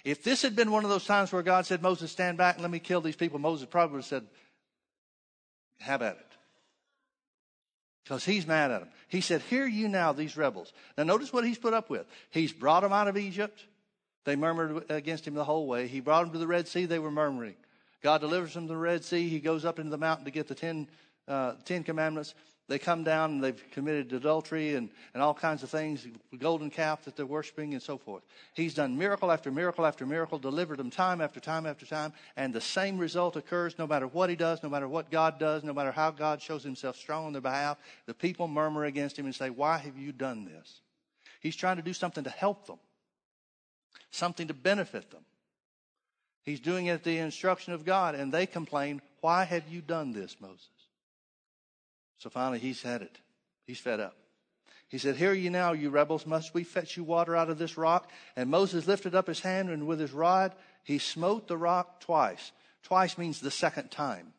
If 0.04 0.22
this 0.22 0.42
had 0.42 0.54
been 0.54 0.70
one 0.70 0.84
of 0.84 0.90
those 0.90 1.06
times 1.06 1.32
where 1.32 1.42
God 1.42 1.66
said, 1.66 1.82
Moses, 1.82 2.12
stand 2.12 2.38
back 2.38 2.56
and 2.56 2.62
let 2.62 2.70
me 2.70 2.78
kill 2.78 3.00
these 3.00 3.16
people, 3.16 3.38
Moses 3.38 3.66
probably 3.70 3.94
would 3.94 3.98
have 3.98 4.06
said, 4.06 4.26
Have 5.80 6.02
at 6.02 6.16
it. 6.16 6.26
Because 8.04 8.24
he's 8.24 8.46
mad 8.46 8.70
at 8.70 8.80
them. 8.80 8.88
He 9.08 9.20
said, 9.20 9.42
Hear 9.42 9.66
you 9.66 9.88
now, 9.88 10.12
these 10.12 10.36
rebels. 10.36 10.72
Now, 10.96 11.04
notice 11.04 11.32
what 11.32 11.44
he's 11.44 11.58
put 11.58 11.74
up 11.74 11.90
with. 11.90 12.06
He's 12.30 12.52
brought 12.52 12.80
them 12.80 12.92
out 12.92 13.08
of 13.08 13.16
Egypt. 13.16 13.64
They 14.24 14.36
murmured 14.36 14.90
against 14.90 15.26
him 15.26 15.34
the 15.34 15.44
whole 15.44 15.66
way. 15.66 15.88
He 15.88 16.00
brought 16.00 16.24
them 16.24 16.32
to 16.32 16.38
the 16.38 16.46
Red 16.46 16.68
Sea. 16.68 16.84
They 16.84 16.98
were 16.98 17.10
murmuring. 17.10 17.56
God 18.02 18.20
delivers 18.20 18.54
them 18.54 18.64
from 18.64 18.68
the 18.68 18.76
Red 18.76 19.04
Sea. 19.04 19.28
He 19.28 19.40
goes 19.40 19.64
up 19.64 19.78
into 19.78 19.90
the 19.90 19.98
mountain 19.98 20.24
to 20.24 20.30
get 20.30 20.48
the 20.48 20.54
ten, 20.54 20.88
uh, 21.26 21.54
ten 21.64 21.82
commandments. 21.84 22.34
They 22.68 22.78
come 22.78 23.02
down 23.02 23.30
and 23.32 23.44
they've 23.44 23.64
committed 23.70 24.12
adultery 24.12 24.74
and, 24.74 24.90
and 25.14 25.22
all 25.22 25.32
kinds 25.32 25.62
of 25.62 25.70
things, 25.70 26.06
golden 26.38 26.68
calf 26.68 27.02
that 27.04 27.16
they're 27.16 27.24
worshiping 27.24 27.72
and 27.72 27.82
so 27.82 27.96
forth. 27.96 28.22
He's 28.52 28.74
done 28.74 28.98
miracle 28.98 29.32
after 29.32 29.50
miracle 29.50 29.86
after 29.86 30.04
miracle, 30.04 30.38
delivered 30.38 30.78
them 30.78 30.90
time 30.90 31.22
after 31.22 31.40
time 31.40 31.64
after 31.64 31.86
time, 31.86 32.12
and 32.36 32.52
the 32.52 32.60
same 32.60 32.98
result 32.98 33.36
occurs 33.36 33.78
no 33.78 33.86
matter 33.86 34.06
what 34.06 34.28
he 34.28 34.36
does, 34.36 34.62
no 34.62 34.68
matter 34.68 34.86
what 34.86 35.10
God 35.10 35.38
does, 35.38 35.64
no 35.64 35.72
matter 35.72 35.90
how 35.90 36.10
God 36.10 36.42
shows 36.42 36.62
himself 36.62 36.96
strong 36.96 37.24
on 37.24 37.32
their 37.32 37.40
behalf. 37.40 37.78
The 38.04 38.12
people 38.12 38.48
murmur 38.48 38.84
against 38.84 39.18
him 39.18 39.24
and 39.24 39.34
say, 39.34 39.48
Why 39.48 39.78
have 39.78 39.96
you 39.96 40.12
done 40.12 40.44
this? 40.44 40.82
He's 41.40 41.56
trying 41.56 41.76
to 41.76 41.82
do 41.82 41.94
something 41.94 42.24
to 42.24 42.30
help 42.30 42.66
them, 42.66 42.78
something 44.10 44.46
to 44.46 44.54
benefit 44.54 45.10
them. 45.10 45.24
He's 46.48 46.60
doing 46.60 46.86
it 46.86 46.92
at 46.92 47.04
the 47.04 47.18
instruction 47.18 47.74
of 47.74 47.84
God, 47.84 48.14
and 48.14 48.32
they 48.32 48.46
complain, 48.46 49.02
Why 49.20 49.44
have 49.44 49.68
you 49.68 49.82
done 49.82 50.12
this, 50.12 50.34
Moses? 50.40 50.70
So 52.16 52.30
finally, 52.30 52.58
he's 52.58 52.80
had 52.80 53.02
it. 53.02 53.18
He's 53.66 53.78
fed 53.78 54.00
up. 54.00 54.16
He 54.88 54.96
said, 54.96 55.16
Hear 55.16 55.34
ye 55.34 55.50
now, 55.50 55.72
you 55.72 55.90
rebels, 55.90 56.24
must 56.24 56.54
we 56.54 56.64
fetch 56.64 56.96
you 56.96 57.04
water 57.04 57.36
out 57.36 57.50
of 57.50 57.58
this 57.58 57.76
rock? 57.76 58.10
And 58.34 58.48
Moses 58.48 58.86
lifted 58.86 59.14
up 59.14 59.26
his 59.26 59.40
hand, 59.40 59.68
and 59.68 59.86
with 59.86 60.00
his 60.00 60.12
rod, 60.12 60.54
he 60.84 60.96
smote 60.96 61.48
the 61.48 61.58
rock 61.58 62.00
twice. 62.00 62.52
Twice 62.82 63.18
means 63.18 63.40
the 63.40 63.50
second 63.50 63.90
time. 63.90 64.32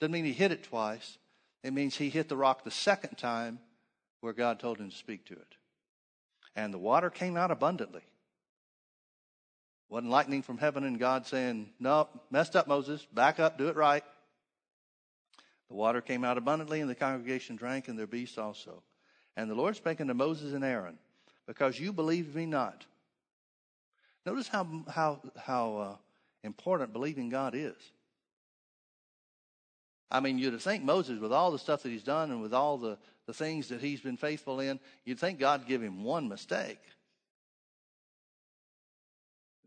Doesn't 0.00 0.12
mean 0.12 0.24
he 0.24 0.32
hit 0.32 0.52
it 0.52 0.64
twice. 0.64 1.18
It 1.62 1.74
means 1.74 1.94
he 1.94 2.08
hit 2.08 2.30
the 2.30 2.38
rock 2.38 2.64
the 2.64 2.70
second 2.70 3.18
time 3.18 3.58
where 4.22 4.32
God 4.32 4.60
told 4.60 4.78
him 4.78 4.88
to 4.88 4.96
speak 4.96 5.26
to 5.26 5.34
it. 5.34 5.56
And 6.56 6.72
the 6.72 6.78
water 6.78 7.10
came 7.10 7.36
out 7.36 7.50
abundantly. 7.50 8.00
Wasn't 9.90 10.10
lightning 10.10 10.42
from 10.42 10.56
heaven 10.56 10.84
and 10.84 10.98
God 11.00 11.26
saying, 11.26 11.68
No, 11.80 12.08
messed 12.30 12.54
up, 12.54 12.68
Moses. 12.68 13.04
Back 13.12 13.40
up, 13.40 13.58
do 13.58 13.68
it 13.68 13.76
right. 13.76 14.04
The 15.68 15.74
water 15.74 16.00
came 16.00 16.24
out 16.24 16.38
abundantly, 16.38 16.80
and 16.80 16.88
the 16.88 16.94
congregation 16.94 17.56
drank, 17.56 17.88
and 17.88 17.98
their 17.98 18.06
beasts 18.06 18.38
also. 18.38 18.82
And 19.36 19.50
the 19.50 19.54
Lord 19.54 19.76
spake 19.76 20.00
unto 20.00 20.14
Moses 20.14 20.54
and 20.54 20.64
Aaron, 20.64 20.96
Because 21.46 21.78
you 21.78 21.92
believed 21.92 22.34
me 22.34 22.46
not. 22.46 22.86
Notice 24.24 24.46
how, 24.46 24.66
how, 24.88 25.20
how 25.36 25.76
uh, 25.76 25.96
important 26.44 26.92
believing 26.92 27.28
God 27.28 27.54
is. 27.56 27.74
I 30.08 30.20
mean, 30.20 30.38
you'd 30.38 30.60
think 30.60 30.84
Moses, 30.84 31.20
with 31.20 31.32
all 31.32 31.50
the 31.50 31.58
stuff 31.58 31.82
that 31.82 31.90
he's 31.90 32.02
done 32.02 32.30
and 32.30 32.42
with 32.42 32.54
all 32.54 32.78
the, 32.78 32.96
the 33.26 33.34
things 33.34 33.68
that 33.68 33.80
he's 33.80 34.00
been 34.00 34.16
faithful 34.16 34.60
in, 34.60 34.78
you'd 35.04 35.18
think 35.18 35.40
God'd 35.40 35.66
give 35.66 35.82
him 35.82 36.04
one 36.04 36.28
mistake. 36.28 36.80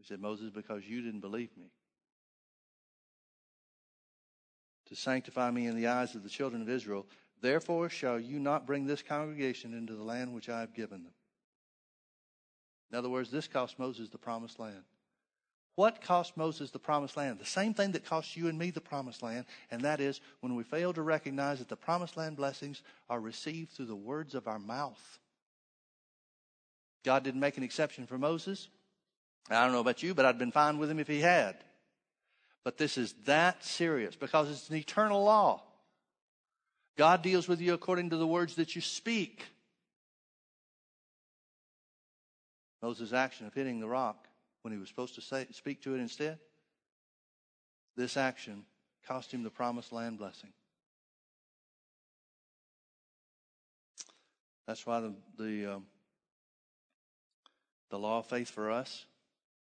He 0.04 0.08
said, 0.08 0.20
Moses, 0.20 0.52
because 0.52 0.84
you 0.86 1.02
didn't 1.02 1.22
believe 1.22 1.56
me. 1.56 1.72
To 4.90 4.98
sanctify 4.98 5.50
me 5.50 5.66
in 5.66 5.78
the 5.78 5.88
eyes 5.88 6.14
of 6.14 6.24
the 6.24 6.30
children 6.30 6.62
of 6.62 6.68
Israel, 6.68 7.06
therefore 7.42 7.88
shall 7.88 8.20
you 8.20 8.38
not 8.38 8.68
bring 8.68 8.86
this 8.86 9.02
congregation 9.02 9.74
into 9.74 9.96
the 9.96 10.04
land 10.04 10.34
which 10.34 10.50
I 10.50 10.60
have 10.60 10.74
given 10.74 11.04
them. 11.04 11.14
In 12.92 12.98
other 12.98 13.08
words, 13.08 13.32
this 13.32 13.48
cost 13.48 13.80
Moses 13.80 14.10
the 14.10 14.18
promised 14.18 14.60
land. 14.60 14.84
What 15.76 16.02
cost 16.02 16.36
Moses 16.36 16.70
the 16.70 16.80
promised 16.80 17.16
land? 17.16 17.40
The 17.40 17.46
same 17.46 17.74
thing 17.74 17.94
that 17.94 18.04
cost 18.06 18.36
you 18.36 18.50
and 18.50 18.60
me 18.60 18.72
the 18.72 18.82
promised 18.82 19.24
land, 19.24 19.46
and 19.72 19.82
that 19.84 20.02
is 20.02 20.20
when 20.42 20.54
we 20.54 20.64
fail 20.64 20.92
to 20.92 21.02
recognize 21.02 21.60
that 21.60 21.70
the 21.70 21.78
promised 21.78 22.18
land 22.18 22.36
blessings 22.36 22.84
are 23.10 23.22
received 23.22 23.72
through 23.72 23.86
the 23.86 23.96
words 23.96 24.36
of 24.36 24.50
our 24.50 24.60
mouth. 24.60 25.20
God 27.06 27.24
didn't 27.24 27.40
make 27.40 27.56
an 27.56 27.64
exception 27.64 28.06
for 28.06 28.18
Moses. 28.18 28.68
I 29.50 29.64
don't 29.64 29.74
know 29.74 29.80
about 29.80 30.02
you, 30.02 30.14
but 30.14 30.26
I'd 30.26 30.40
been 30.40 30.52
fine 30.52 30.78
with 30.78 30.90
him 30.90 31.00
if 31.00 31.08
he 31.08 31.20
had. 31.20 31.56
But 32.64 32.78
this 32.78 32.98
is 32.98 33.14
that 33.26 33.64
serious 33.64 34.16
because 34.16 34.50
it's 34.50 34.70
an 34.70 34.78
eternal 34.78 35.24
law. 35.24 35.62
God 36.98 37.22
deals 37.22 37.48
with 37.48 37.60
you 37.60 37.74
according 37.74 38.12
to 38.12 38.18
the 38.18 38.28
words 38.28 38.56
that 38.56 38.76
you 38.76 38.82
speak. 38.82 39.44
Moses' 42.82 43.14
action 43.14 43.48
of 43.48 43.54
hitting 43.54 43.80
the 43.80 43.88
rock 43.88 44.28
when 44.62 44.72
he 44.72 44.80
was 44.80 44.88
supposed 44.88 45.16
to 45.16 45.22
say, 45.22 45.46
speak 45.52 45.82
to 45.82 45.96
it 45.96 46.00
instead, 46.00 46.40
this 47.98 48.16
action 48.18 48.64
cost 49.08 49.34
him 49.34 49.44
the 49.44 49.50
promised 49.50 49.92
land 49.92 50.18
blessing. 50.18 50.52
That's 54.68 54.86
why 54.86 55.02
the 55.02 55.14
the, 55.38 55.76
um, 55.76 55.86
the 57.90 58.00
law 58.00 58.20
of 58.20 58.26
faith 58.26 58.50
for 58.50 58.72
us 58.72 59.06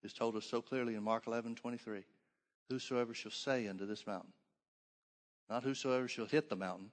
is 0.08 0.14
told 0.14 0.36
us 0.36 0.46
so 0.46 0.62
clearly 0.62 0.94
in 0.94 1.02
Mark 1.02 1.26
11, 1.26 1.54
23. 1.54 2.02
Whosoever 2.70 3.12
shall 3.12 3.30
say 3.30 3.68
unto 3.68 3.84
this 3.84 4.06
mountain, 4.06 4.32
not 5.50 5.64
whosoever 5.64 6.08
shall 6.08 6.24
hit 6.24 6.48
the 6.48 6.56
mountain, 6.56 6.90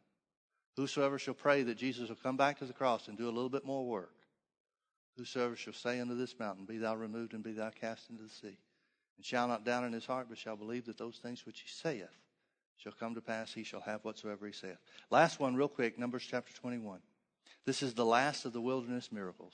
whosoever 0.76 1.18
shall 1.18 1.34
pray 1.34 1.64
that 1.64 1.78
Jesus 1.78 2.10
will 2.10 2.18
come 2.18 2.36
back 2.36 2.60
to 2.60 2.66
the 2.66 2.74
cross 2.74 3.08
and 3.08 3.18
do 3.18 3.30
a 3.30 3.32
little 3.32 3.50
bit 3.50 3.66
more 3.66 3.86
work, 3.86 4.16
whosoever 5.18 5.56
shall 5.56 5.74
say 5.74 6.02
unto 6.02 6.14
this 6.14 6.38
mountain, 6.38 6.66
Be 6.66 6.78
thou 6.78 6.94
removed 6.94 7.34
and 7.34 7.42
be 7.42 7.54
thou 7.54 7.70
cast 7.70 8.10
into 8.10 8.24
the 8.24 8.30
sea, 8.30 8.58
and 9.16 9.26
shall 9.26 9.48
not 9.48 9.64
doubt 9.64 9.86
in 9.86 9.94
his 9.94 10.06
heart, 10.06 10.28
but 10.28 10.38
shall 10.38 10.58
believe 10.58 10.86
that 10.86 10.98
those 10.98 11.18
things 11.18 11.46
which 11.46 11.62
he 11.62 11.70
saith 11.70 12.20
shall 12.76 12.94
come 13.00 13.16
to 13.16 13.22
pass, 13.22 13.54
he 13.54 13.64
shall 13.64 13.82
have 13.82 14.04
whatsoever 14.04 14.46
he 14.46 14.52
saith. 14.52 14.78
Last 15.10 15.40
one, 15.40 15.56
real 15.56 15.70
quick, 15.70 15.98
Numbers 15.98 16.28
chapter 16.30 16.54
21. 16.54 17.00
This 17.66 17.82
is 17.82 17.94
the 17.94 18.06
last 18.06 18.44
of 18.44 18.52
the 18.52 18.62
wilderness 18.62 19.10
miracles. 19.10 19.54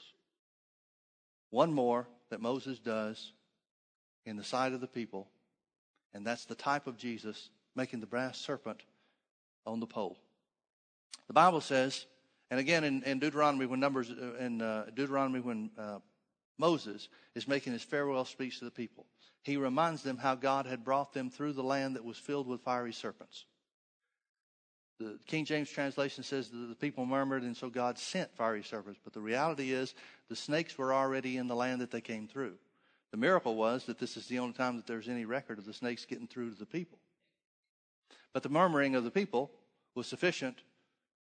One 1.51 1.71
more 1.71 2.07
that 2.31 2.41
Moses 2.41 2.79
does 2.79 3.33
in 4.25 4.37
the 4.37 4.43
sight 4.43 4.73
of 4.73 4.81
the 4.81 4.87
people, 4.87 5.27
and 6.13 6.25
that's 6.25 6.45
the 6.45 6.55
type 6.55 6.87
of 6.87 6.97
Jesus 6.97 7.49
making 7.75 7.99
the 7.99 8.05
brass 8.05 8.37
serpent 8.37 8.81
on 9.65 9.79
the 9.79 9.87
pole. 9.87 10.17
The 11.27 11.33
Bible 11.33 11.61
says, 11.61 12.05
and 12.49 12.59
again 12.59 12.83
in, 12.83 13.03
in 13.03 13.19
Deuteronomy, 13.19 13.65
when 13.65 13.79
Numbers 13.79 14.11
uh, 14.11 14.35
in 14.43 14.61
uh, 14.61 14.85
Deuteronomy, 14.93 15.39
when 15.39 15.71
uh, 15.77 15.99
Moses 16.57 17.07
is 17.35 17.47
making 17.47 17.73
his 17.73 17.83
farewell 17.83 18.25
speech 18.25 18.59
to 18.59 18.65
the 18.65 18.71
people, 18.71 19.05
he 19.43 19.57
reminds 19.57 20.03
them 20.03 20.17
how 20.17 20.35
God 20.35 20.65
had 20.65 20.83
brought 20.83 21.13
them 21.13 21.29
through 21.29 21.53
the 21.53 21.63
land 21.63 21.95
that 21.95 22.05
was 22.05 22.17
filled 22.17 22.47
with 22.47 22.61
fiery 22.61 22.93
serpents. 22.93 23.45
The 24.99 25.17
King 25.25 25.45
James 25.45 25.69
translation 25.69 26.23
says 26.23 26.49
that 26.49 26.57
the 26.57 26.75
people 26.75 27.07
murmured, 27.07 27.41
and 27.41 27.57
so 27.57 27.69
God 27.69 27.97
sent 27.97 28.35
fiery 28.35 28.61
serpents. 28.61 28.99
But 29.03 29.13
the 29.13 29.21
reality 29.21 29.71
is, 29.71 29.95
the 30.29 30.35
snakes 30.35 30.77
were 30.77 30.93
already 30.93 31.37
in 31.37 31.47
the 31.47 31.55
land 31.55 31.81
that 31.81 31.89
they 31.89 32.01
came 32.01 32.27
through. 32.27 32.53
The 33.11 33.17
miracle 33.17 33.55
was 33.55 33.85
that 33.85 33.99
this 33.99 34.15
is 34.15 34.27
the 34.27 34.39
only 34.39 34.53
time 34.53 34.77
that 34.77 34.87
there's 34.87 35.09
any 35.09 35.25
record 35.25 35.59
of 35.59 35.65
the 35.65 35.73
snakes 35.73 36.05
getting 36.05 36.27
through 36.27 36.51
to 36.51 36.59
the 36.59 36.65
people. 36.65 36.97
But 38.33 38.43
the 38.43 38.49
murmuring 38.49 38.95
of 38.95 39.03
the 39.03 39.11
people 39.11 39.51
was 39.95 40.07
sufficient 40.07 40.59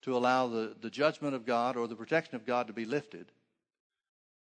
to 0.02 0.16
allow 0.16 0.48
the, 0.48 0.74
the 0.80 0.90
judgment 0.90 1.34
of 1.34 1.46
God 1.46 1.76
or 1.76 1.86
the 1.86 1.94
protection 1.94 2.34
of 2.34 2.44
God 2.44 2.66
to 2.66 2.72
be 2.72 2.84
lifted 2.84 3.30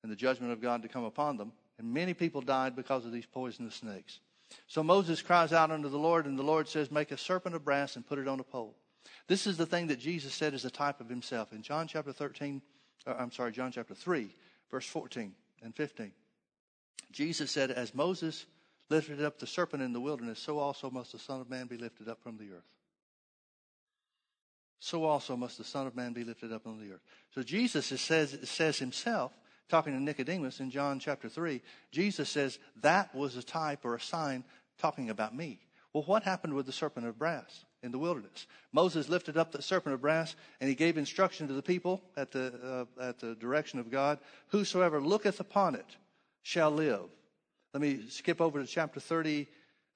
and 0.01 0.11
the 0.11 0.15
judgment 0.15 0.51
of 0.51 0.61
God 0.61 0.81
to 0.83 0.87
come 0.87 1.03
upon 1.03 1.37
them. 1.37 1.51
And 1.77 1.93
many 1.93 2.13
people 2.13 2.41
died 2.41 2.75
because 2.75 3.05
of 3.05 3.11
these 3.11 3.25
poisonous 3.25 3.75
snakes. 3.75 4.19
So 4.67 4.83
Moses 4.83 5.21
cries 5.21 5.51
out 5.51 5.71
unto 5.71 5.89
the 5.89 5.97
Lord, 5.97 6.25
and 6.25 6.37
the 6.37 6.43
Lord 6.43 6.67
says, 6.67 6.91
Make 6.91 7.11
a 7.11 7.17
serpent 7.17 7.55
of 7.55 7.65
brass 7.65 7.95
and 7.95 8.05
put 8.05 8.19
it 8.19 8.27
on 8.27 8.39
a 8.39 8.43
pole. 8.43 8.75
This 9.27 9.47
is 9.47 9.57
the 9.57 9.65
thing 9.65 9.87
that 9.87 9.99
Jesus 9.99 10.33
said 10.33 10.53
is 10.53 10.65
a 10.65 10.69
type 10.69 11.01
of 11.01 11.09
himself. 11.09 11.51
In 11.51 11.61
John 11.61 11.87
chapter 11.87 12.13
13, 12.13 12.61
uh, 13.07 13.15
I'm 13.17 13.31
sorry, 13.31 13.51
John 13.51 13.71
chapter 13.71 13.95
3, 13.95 14.29
verse 14.69 14.85
14 14.85 15.33
and 15.63 15.75
15. 15.75 16.11
Jesus 17.13 17.51
said, 17.51 17.71
As 17.71 17.95
Moses 17.95 18.45
lifted 18.89 19.23
up 19.23 19.39
the 19.39 19.47
serpent 19.47 19.81
in 19.81 19.93
the 19.93 20.01
wilderness, 20.01 20.39
so 20.39 20.59
also 20.59 20.89
must 20.89 21.13
the 21.13 21.19
Son 21.19 21.39
of 21.39 21.49
Man 21.49 21.67
be 21.67 21.77
lifted 21.77 22.09
up 22.09 22.21
from 22.21 22.37
the 22.37 22.51
earth. 22.51 22.65
So 24.79 25.05
also 25.05 25.37
must 25.37 25.57
the 25.57 25.63
Son 25.63 25.87
of 25.87 25.95
Man 25.95 26.11
be 26.11 26.25
lifted 26.25 26.51
up 26.51 26.67
on 26.67 26.79
the 26.79 26.93
earth. 26.93 27.01
So 27.33 27.41
Jesus 27.41 27.85
says, 28.01 28.37
says 28.43 28.79
himself, 28.79 29.31
talking 29.69 29.93
to 29.93 30.03
Nicodemus 30.03 30.59
in 30.59 30.69
John 30.69 30.99
chapter 30.99 31.29
3, 31.29 31.61
Jesus 31.91 32.29
says 32.29 32.59
that 32.81 33.15
was 33.15 33.37
a 33.37 33.43
type 33.43 33.85
or 33.85 33.95
a 33.95 34.01
sign 34.01 34.43
talking 34.77 35.09
about 35.09 35.33
me. 35.33 35.59
Well, 35.93 36.03
what 36.03 36.23
happened 36.23 36.53
with 36.53 36.65
the 36.65 36.71
serpent 36.71 37.05
of 37.05 37.17
brass 37.17 37.65
in 37.81 37.91
the 37.91 37.99
wilderness? 37.99 38.47
Moses 38.71 39.07
lifted 39.07 39.37
up 39.37 39.51
the 39.51 39.61
serpent 39.61 39.93
of 39.93 40.01
brass 40.01 40.35
and 40.59 40.67
he 40.67 40.75
gave 40.75 40.97
instruction 40.97 41.47
to 41.47 41.53
the 41.53 41.61
people 41.61 42.01
at 42.17 42.31
the, 42.31 42.87
uh, 42.99 43.01
at 43.01 43.19
the 43.19 43.35
direction 43.35 43.79
of 43.79 43.91
God 43.91 44.19
Whosoever 44.47 44.99
looketh 44.99 45.39
upon 45.39 45.75
it 45.75 45.95
shall 46.43 46.69
live. 46.69 47.05
Let 47.73 47.81
me 47.81 48.07
skip 48.09 48.39
over 48.39 48.61
to 48.61 48.67
chapter 48.67 48.99
30, 48.99 49.47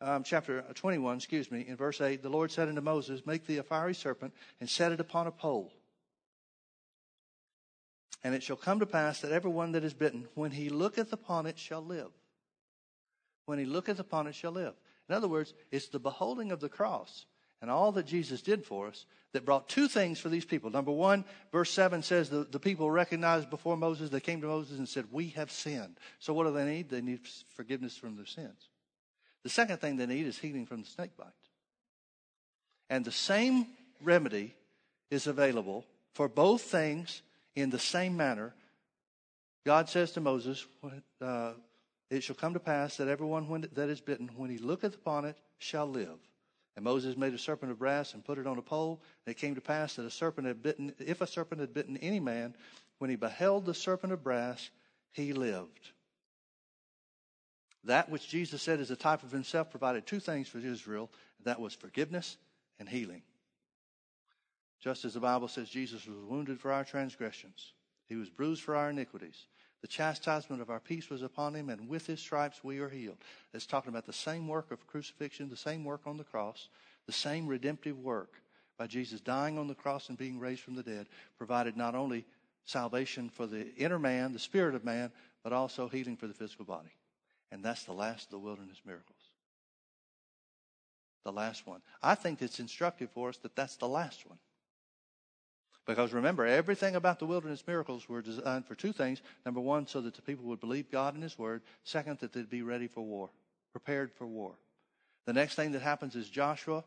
um, 0.01 0.23
chapter 0.23 0.63
21, 0.73 1.17
excuse 1.17 1.51
me, 1.51 1.65
in 1.67 1.75
verse 1.75 2.01
8. 2.01 2.23
The 2.23 2.29
Lord 2.29 2.51
said 2.51 2.67
unto 2.67 2.81
Moses, 2.81 3.25
Make 3.25 3.45
thee 3.45 3.57
a 3.57 3.63
fiery 3.63 3.93
serpent 3.93 4.33
and 4.59 4.67
set 4.67 4.91
it 4.91 4.99
upon 4.99 5.27
a 5.27 5.31
pole. 5.31 5.71
And 8.23 8.33
it 8.33 8.41
shall 8.41 8.55
come 8.55 8.79
to 8.79 8.87
pass 8.87 9.21
that 9.21 9.31
every 9.31 9.51
one 9.51 9.73
that 9.73 9.83
is 9.83 9.93
bitten, 9.93 10.27
when 10.33 10.51
he 10.51 10.69
looketh 10.69 11.13
upon 11.13 11.45
it, 11.45 11.59
shall 11.59 11.81
live. 11.81 12.09
When 13.45 13.59
he 13.59 13.65
looketh 13.65 13.99
upon 13.99 14.25
it, 14.25 14.33
shall 14.33 14.51
live. 14.51 14.73
In 15.07 15.15
other 15.15 15.27
words, 15.27 15.53
it's 15.71 15.87
the 15.87 15.99
beholding 15.99 16.51
of 16.51 16.59
the 16.59 16.69
cross 16.69 17.25
and 17.61 17.71
all 17.71 17.91
that 17.93 18.05
Jesus 18.05 18.41
did 18.41 18.65
for 18.65 18.87
us 18.87 19.05
that 19.33 19.45
brought 19.45 19.67
two 19.67 19.87
things 19.87 20.19
for 20.19 20.29
these 20.29 20.45
people. 20.45 20.69
Number 20.69 20.91
one, 20.91 21.25
verse 21.51 21.71
7 21.71 22.01
says 22.01 22.29
the, 22.29 22.43
the 22.43 22.59
people 22.59 22.89
recognized 22.89 23.49
before 23.49 23.77
Moses, 23.77 24.09
they 24.09 24.19
came 24.19 24.41
to 24.41 24.47
Moses 24.47 24.77
and 24.77 24.87
said, 24.87 25.05
We 25.11 25.29
have 25.29 25.51
sinned. 25.51 25.97
So 26.19 26.33
what 26.33 26.45
do 26.45 26.53
they 26.53 26.65
need? 26.65 26.89
They 26.89 27.01
need 27.01 27.21
forgiveness 27.55 27.97
from 27.97 28.15
their 28.15 28.25
sins. 28.25 28.69
The 29.43 29.49
second 29.49 29.77
thing 29.77 29.97
they 29.97 30.05
need 30.05 30.25
is 30.25 30.37
healing 30.37 30.65
from 30.65 30.81
the 30.81 30.87
snake 30.87 31.15
bite. 31.17 31.27
And 32.89 33.03
the 33.03 33.11
same 33.11 33.67
remedy 34.01 34.55
is 35.09 35.27
available 35.27 35.85
for 36.13 36.27
both 36.27 36.61
things 36.61 37.21
in 37.55 37.69
the 37.69 37.79
same 37.79 38.17
manner. 38.17 38.53
God 39.65 39.89
says 39.89 40.11
to 40.13 40.21
Moses, 40.21 40.65
uh, 41.21 41.53
It 42.09 42.23
shall 42.23 42.35
come 42.35 42.53
to 42.53 42.59
pass 42.59 42.97
that 42.97 43.07
everyone 43.07 43.67
that 43.73 43.89
is 43.89 44.01
bitten, 44.01 44.29
when 44.35 44.49
he 44.49 44.57
looketh 44.57 44.95
upon 44.95 45.25
it, 45.25 45.37
shall 45.59 45.87
live. 45.87 46.17
And 46.77 46.83
Moses 46.83 47.17
made 47.17 47.33
a 47.33 47.39
serpent 47.39 47.71
of 47.71 47.79
brass 47.79 48.13
and 48.13 48.23
put 48.23 48.37
it 48.37 48.45
on 48.45 48.59
a 48.59 48.61
pole. 48.61 49.01
And 49.25 49.31
it 49.31 49.39
came 49.39 49.55
to 49.55 49.61
pass 49.61 49.95
that 49.95 50.05
a 50.05 50.11
serpent 50.11 50.45
had 50.45 50.61
bitten, 50.61 50.93
if 50.99 51.21
a 51.21 51.27
serpent 51.27 51.59
had 51.59 51.73
bitten 51.73 51.97
any 51.97 52.19
man, 52.19 52.53
when 52.99 53.09
he 53.09 53.15
beheld 53.15 53.65
the 53.65 53.73
serpent 53.73 54.13
of 54.13 54.23
brass, 54.23 54.69
he 55.11 55.33
lived. 55.33 55.89
That 57.83 58.11
which 58.11 58.27
Jesus 58.27 58.61
said 58.61 58.79
is 58.79 58.91
a 58.91 58.95
type 58.95 59.23
of 59.23 59.31
himself 59.31 59.71
provided 59.71 60.05
two 60.05 60.19
things 60.19 60.47
for 60.47 60.59
Israel 60.59 61.09
that 61.45 61.59
was 61.59 61.73
forgiveness 61.73 62.37
and 62.79 62.87
healing. 62.87 63.23
Just 64.79 65.03
as 65.03 65.15
the 65.15 65.19
Bible 65.19 65.47
says 65.47 65.69
Jesus 65.69 66.05
was 66.05 66.23
wounded 66.25 66.59
for 66.59 66.71
our 66.71 66.83
transgressions, 66.83 67.73
he 68.07 68.15
was 68.15 68.29
bruised 68.29 68.61
for 68.61 68.75
our 68.75 68.91
iniquities. 68.91 69.47
The 69.87 69.93
chastisement 69.93 70.61
of 70.61 70.69
our 70.69 70.81
peace 70.81 71.09
was 71.09 71.21
upon 71.21 71.55
him, 71.55 71.69
and 71.69 71.87
with 71.87 72.07
his 72.07 72.19
stripes 72.19 72.61
we 72.61 72.79
are 72.79 72.89
healed. 72.89 73.15
It's 73.53 73.65
talking 73.65 73.87
about 73.87 74.05
the 74.05 74.11
same 74.11 74.45
work 74.45 74.69
of 74.69 74.85
crucifixion, 74.85 75.49
the 75.49 75.55
same 75.55 75.85
work 75.85 76.01
on 76.05 76.17
the 76.17 76.25
cross, 76.25 76.67
the 77.05 77.13
same 77.13 77.47
redemptive 77.47 77.97
work 77.97 78.33
by 78.77 78.87
Jesus 78.87 79.21
dying 79.21 79.57
on 79.57 79.69
the 79.69 79.75
cross 79.75 80.09
and 80.09 80.17
being 80.17 80.39
raised 80.39 80.59
from 80.59 80.75
the 80.75 80.83
dead, 80.83 81.07
provided 81.37 81.77
not 81.77 81.95
only 81.95 82.25
salvation 82.65 83.29
for 83.29 83.47
the 83.47 83.73
inner 83.75 83.97
man, 83.97 84.33
the 84.33 84.39
spirit 84.39 84.75
of 84.75 84.83
man, 84.83 85.09
but 85.41 85.53
also 85.53 85.87
healing 85.87 86.17
for 86.17 86.27
the 86.27 86.33
physical 86.33 86.65
body. 86.65 86.91
And 87.49 87.63
that's 87.63 87.85
the 87.85 87.93
last 87.93 88.25
of 88.25 88.31
the 88.31 88.39
wilderness 88.39 88.81
miracles. 88.85 89.31
The 91.23 91.31
last 91.31 91.65
one. 91.65 91.81
I 92.03 92.15
think 92.15 92.41
it's 92.41 92.59
instructive 92.59 93.09
for 93.11 93.29
us 93.29 93.37
that 93.37 93.55
that's 93.55 93.77
the 93.77 93.87
last 93.87 94.27
one. 94.27 94.39
Because 95.87 96.11
remember, 96.11 96.45
everything 96.45 96.97
about 96.97 97.17
the 97.17 97.25
wilderness 97.25 97.63
miracles 97.65 98.09
were 98.09 98.21
designed 98.21 98.65
for 98.65 98.75
two 98.75 98.91
things. 98.91 99.21
Number 99.45 99.61
one, 99.61 99.87
so 99.87 100.01
that 100.01 100.15
the 100.15 100.21
people 100.21 100.45
would 100.45 100.59
believe 100.59 100.91
God 100.91 101.13
and 101.13 101.23
His 101.23 101.39
Word. 101.39 101.61
Second, 101.85 102.19
that 102.19 102.33
they'd 102.33 102.49
be 102.49 102.61
ready 102.61 102.87
for 102.87 103.01
war, 103.01 103.29
prepared 103.71 104.11
for 104.11 104.27
war. 104.27 104.51
The 105.25 105.33
next 105.33 105.55
thing 105.55 105.71
that 105.71 105.81
happens 105.81 106.15
is 106.15 106.29
Joshua 106.29 106.83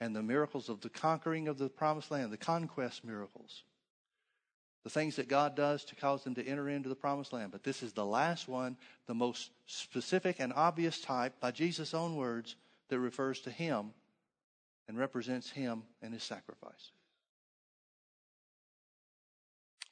and 0.00 0.16
the 0.16 0.22
miracles 0.22 0.70
of 0.70 0.80
the 0.80 0.88
conquering 0.88 1.46
of 1.46 1.58
the 1.58 1.68
promised 1.68 2.10
land, 2.10 2.32
the 2.32 2.38
conquest 2.38 3.04
miracles. 3.04 3.64
The 4.84 4.90
things 4.90 5.16
that 5.16 5.28
God 5.28 5.54
does 5.54 5.84
to 5.84 5.94
cause 5.94 6.24
them 6.24 6.34
to 6.36 6.46
enter 6.46 6.70
into 6.70 6.88
the 6.88 6.94
promised 6.94 7.34
land. 7.34 7.52
But 7.52 7.64
this 7.64 7.82
is 7.82 7.92
the 7.92 8.06
last 8.06 8.48
one, 8.48 8.78
the 9.06 9.14
most 9.14 9.50
specific 9.66 10.36
and 10.38 10.54
obvious 10.54 11.02
type, 11.02 11.34
by 11.38 11.50
Jesus' 11.50 11.92
own 11.92 12.16
words, 12.16 12.56
that 12.88 12.98
refers 12.98 13.40
to 13.40 13.50
Him 13.50 13.90
and 14.86 14.96
represents 14.96 15.50
Him 15.50 15.82
and 16.00 16.14
His 16.14 16.22
sacrifice. 16.22 16.92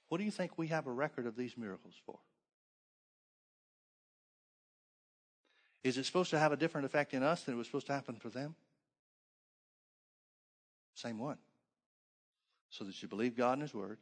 What 0.09 0.19
do 0.19 0.25
you 0.25 0.31
think 0.31 0.57
we 0.57 0.69
have 0.69 0.87
a 0.87 0.93
record 0.93 1.27
of 1.27 1.37
these 1.37 1.57
miracles 1.57 1.95
for? 2.05 2.19
Is 5.83 5.99
it 5.99 6.05
supposed 6.05 6.31
to 6.31 6.39
have 6.39 6.53
a 6.53 6.57
different 6.57 6.85
effect 6.85 7.15
in 7.15 7.23
us 7.23 7.43
than 7.43 7.55
it 7.55 7.59
was 7.59 7.67
supposed 7.67 7.87
to 7.87 7.93
happen 7.93 8.17
for 8.17 8.29
them? 8.29 8.55
Same 10.95 11.19
one. 11.19 11.39
So 12.71 12.85
that 12.85 13.01
you 13.01 13.09
believe 13.09 13.37
God 13.37 13.53
and 13.55 13.63
His 13.63 13.75
Word, 13.75 13.99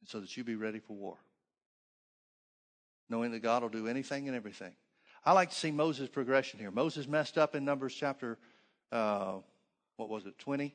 and 0.00 0.08
so 0.08 0.20
that 0.20 0.36
you 0.36 0.44
be 0.44 0.56
ready 0.56 0.78
for 0.78 0.94
war. 0.94 1.16
Knowing 3.08 3.32
that 3.32 3.40
God 3.40 3.62
will 3.62 3.70
do 3.70 3.88
anything 3.88 4.28
and 4.28 4.36
everything. 4.36 4.72
I 5.24 5.32
like 5.32 5.50
to 5.50 5.56
see 5.56 5.70
Moses' 5.70 6.08
progression 6.08 6.60
here. 6.60 6.70
Moses 6.70 7.06
messed 7.06 7.38
up 7.38 7.54
in 7.54 7.64
Numbers 7.64 7.94
chapter, 7.94 8.38
uh, 8.92 9.36
what 9.96 10.08
was 10.08 10.26
it, 10.26 10.38
20, 10.38 10.74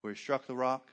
where 0.00 0.12
he 0.12 0.18
struck 0.18 0.46
the 0.46 0.54
rock. 0.54 0.88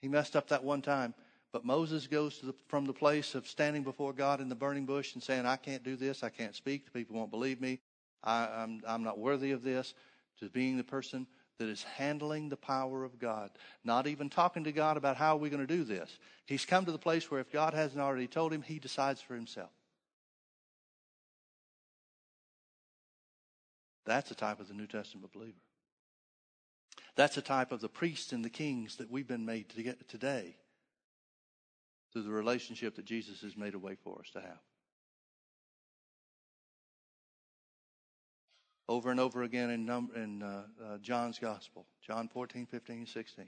He 0.00 0.08
messed 0.08 0.36
up 0.36 0.48
that 0.48 0.64
one 0.64 0.82
time. 0.82 1.14
But 1.54 1.64
Moses 1.64 2.08
goes 2.08 2.40
the, 2.40 2.52
from 2.66 2.84
the 2.84 2.92
place 2.92 3.36
of 3.36 3.46
standing 3.46 3.84
before 3.84 4.12
God 4.12 4.40
in 4.40 4.48
the 4.48 4.56
burning 4.56 4.86
bush 4.86 5.14
and 5.14 5.22
saying, 5.22 5.46
I 5.46 5.54
can't 5.54 5.84
do 5.84 5.94
this, 5.94 6.24
I 6.24 6.28
can't 6.28 6.52
speak, 6.52 6.84
the 6.84 6.90
people 6.90 7.14
won't 7.14 7.30
believe 7.30 7.60
me, 7.60 7.78
I, 8.24 8.48
I'm, 8.48 8.82
I'm 8.84 9.04
not 9.04 9.20
worthy 9.20 9.52
of 9.52 9.62
this, 9.62 9.94
to 10.40 10.48
being 10.48 10.76
the 10.76 10.82
person 10.82 11.28
that 11.60 11.68
is 11.68 11.84
handling 11.84 12.48
the 12.48 12.56
power 12.56 13.04
of 13.04 13.20
God, 13.20 13.50
not 13.84 14.08
even 14.08 14.28
talking 14.28 14.64
to 14.64 14.72
God 14.72 14.96
about 14.96 15.16
how 15.16 15.36
are 15.36 15.38
we 15.38 15.48
going 15.48 15.64
to 15.64 15.76
do 15.76 15.84
this. 15.84 16.18
He's 16.44 16.64
come 16.64 16.86
to 16.86 16.90
the 16.90 16.98
place 16.98 17.30
where 17.30 17.38
if 17.38 17.52
God 17.52 17.72
hasn't 17.72 18.02
already 18.02 18.26
told 18.26 18.52
him, 18.52 18.62
he 18.62 18.80
decides 18.80 19.20
for 19.20 19.36
himself. 19.36 19.70
That's 24.04 24.28
the 24.28 24.34
type 24.34 24.58
of 24.58 24.66
the 24.66 24.74
New 24.74 24.88
Testament 24.88 25.32
believer. 25.32 25.52
That's 27.14 27.36
the 27.36 27.42
type 27.42 27.70
of 27.70 27.80
the 27.80 27.88
priests 27.88 28.32
and 28.32 28.44
the 28.44 28.50
kings 28.50 28.96
that 28.96 29.08
we've 29.08 29.28
been 29.28 29.46
made 29.46 29.68
to 29.68 29.82
get 29.84 30.08
today 30.08 30.56
through 32.14 32.22
the 32.22 32.30
relationship 32.30 32.94
that 32.94 33.04
Jesus 33.04 33.42
has 33.42 33.56
made 33.56 33.74
a 33.74 33.78
way 33.78 33.96
for 34.02 34.20
us 34.20 34.30
to 34.32 34.40
have. 34.40 34.60
Over 38.88 39.10
and 39.10 39.18
over 39.18 39.42
again 39.42 39.70
in, 39.70 39.84
number, 39.84 40.14
in 40.14 40.42
uh, 40.42 40.62
uh, 40.82 40.98
John's 40.98 41.38
Gospel, 41.38 41.86
John 42.06 42.28
14, 42.28 42.66
15, 42.66 42.98
and 42.98 43.08
16. 43.08 43.46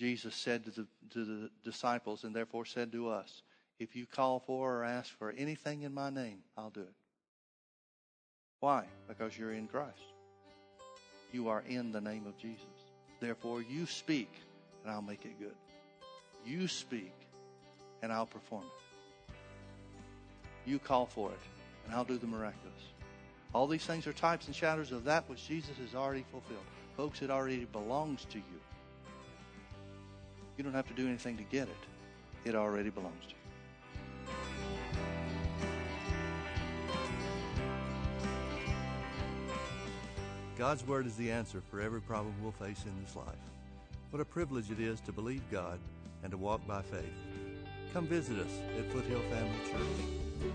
Jesus 0.00 0.34
said 0.34 0.64
to 0.64 0.70
the, 0.72 0.86
to 1.10 1.24
the 1.24 1.50
disciples, 1.62 2.24
and 2.24 2.34
therefore 2.34 2.64
said 2.64 2.90
to 2.92 3.08
us, 3.08 3.42
If 3.78 3.94
you 3.94 4.06
call 4.06 4.40
for 4.40 4.78
or 4.78 4.84
ask 4.84 5.16
for 5.16 5.30
anything 5.30 5.82
in 5.82 5.94
my 5.94 6.10
name, 6.10 6.40
I'll 6.56 6.70
do 6.70 6.80
it. 6.80 6.94
Why? 8.58 8.86
Because 9.06 9.38
you're 9.38 9.52
in 9.52 9.68
Christ. 9.68 10.00
You 11.32 11.48
are 11.48 11.62
in 11.68 11.92
the 11.92 12.00
name 12.00 12.26
of 12.26 12.36
Jesus. 12.38 12.64
Therefore, 13.20 13.62
you 13.62 13.86
speak, 13.86 14.30
and 14.82 14.92
I'll 14.92 15.02
make 15.02 15.24
it 15.24 15.38
good. 15.38 15.54
You 16.44 16.66
speak, 16.66 17.12
and 18.04 18.12
I'll 18.12 18.26
perform 18.26 18.64
it. 18.64 19.34
You 20.66 20.78
call 20.78 21.06
for 21.06 21.30
it, 21.30 21.40
and 21.86 21.94
I'll 21.94 22.04
do 22.04 22.18
the 22.18 22.26
miraculous. 22.26 22.70
All 23.54 23.66
these 23.66 23.84
things 23.84 24.06
are 24.06 24.12
types 24.12 24.46
and 24.46 24.54
shadows 24.54 24.92
of 24.92 25.04
that 25.04 25.28
which 25.28 25.48
Jesus 25.48 25.76
has 25.78 25.94
already 25.94 26.24
fulfilled. 26.30 26.66
Folks, 26.98 27.22
it 27.22 27.30
already 27.30 27.64
belongs 27.64 28.26
to 28.26 28.38
you. 28.38 28.60
You 30.58 30.64
don't 30.64 30.74
have 30.74 30.86
to 30.88 30.94
do 30.94 31.08
anything 31.08 31.38
to 31.38 31.44
get 31.44 31.66
it, 31.66 32.48
it 32.48 32.54
already 32.54 32.90
belongs 32.90 33.24
to 33.24 33.30
you. 33.30 33.36
God's 40.58 40.86
Word 40.86 41.06
is 41.06 41.16
the 41.16 41.30
answer 41.32 41.62
for 41.70 41.80
every 41.80 42.00
problem 42.02 42.34
we'll 42.42 42.52
face 42.52 42.84
in 42.84 42.92
this 43.02 43.16
life. 43.16 43.34
What 44.10 44.20
a 44.20 44.24
privilege 44.24 44.70
it 44.70 44.78
is 44.78 45.00
to 45.00 45.12
believe 45.12 45.42
God 45.50 45.80
and 46.22 46.30
to 46.30 46.36
walk 46.36 46.64
by 46.66 46.82
faith. 46.82 47.33
Come 47.94 48.06
visit 48.08 48.40
us 48.40 48.50
at 48.76 48.90
Foothill 48.90 49.20
Family 49.30 49.58
Church. 49.70 50.50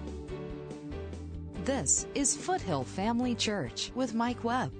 This 1.63 2.05
is 2.13 2.35
Foothill 2.35 2.83
Family 2.83 3.33
Church 3.33 3.93
with 3.95 4.13
Mike 4.13 4.43
Webb. 4.43 4.73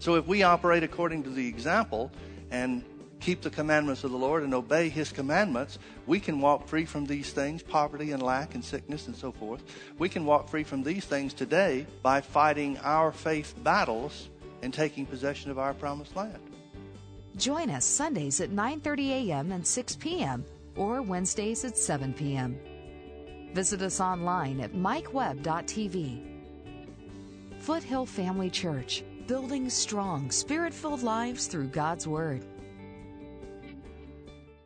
So 0.00 0.16
if 0.16 0.26
we 0.26 0.42
operate 0.42 0.82
according 0.82 1.22
to 1.22 1.30
the 1.30 1.48
example 1.48 2.12
and 2.50 2.84
keep 3.20 3.40
the 3.40 3.48
commandments 3.48 4.04
of 4.04 4.10
the 4.10 4.18
Lord 4.18 4.42
and 4.42 4.52
obey 4.52 4.90
His 4.90 5.12
commandments, 5.12 5.78
we 6.06 6.20
can 6.20 6.42
walk 6.42 6.68
free 6.68 6.84
from 6.84 7.06
these 7.06 7.32
things 7.32 7.62
poverty 7.62 8.12
and 8.12 8.22
lack 8.22 8.54
and 8.54 8.62
sickness 8.62 9.06
and 9.06 9.16
so 9.16 9.32
forth. 9.32 9.62
We 9.98 10.10
can 10.10 10.26
walk 10.26 10.50
free 10.50 10.64
from 10.64 10.82
these 10.82 11.06
things 11.06 11.32
today 11.32 11.86
by 12.02 12.20
fighting 12.20 12.76
our 12.82 13.12
faith 13.12 13.54
battles 13.64 14.28
and 14.60 14.74
taking 14.74 15.06
possession 15.06 15.50
of 15.50 15.58
our 15.58 15.72
promised 15.72 16.14
land. 16.16 16.38
Join 17.38 17.70
us 17.70 17.86
Sundays 17.86 18.42
at 18.42 18.50
9:30 18.50 19.30
a.m. 19.30 19.52
and 19.52 19.66
6 19.66 19.96
p.m 19.96 20.44
or 20.76 21.02
Wednesdays 21.02 21.64
at 21.64 21.76
7 21.76 22.12
p.m. 22.14 22.58
Visit 23.52 23.82
us 23.82 24.00
online 24.00 24.60
at 24.60 24.72
mikewebb.tv. 24.72 26.30
Foothill 27.60 28.06
Family 28.06 28.50
Church, 28.50 29.04
building 29.26 29.70
strong, 29.70 30.30
spirit 30.30 30.74
filled 30.74 31.02
lives 31.02 31.46
through 31.46 31.68
God's 31.68 32.06
Word. 32.06 32.44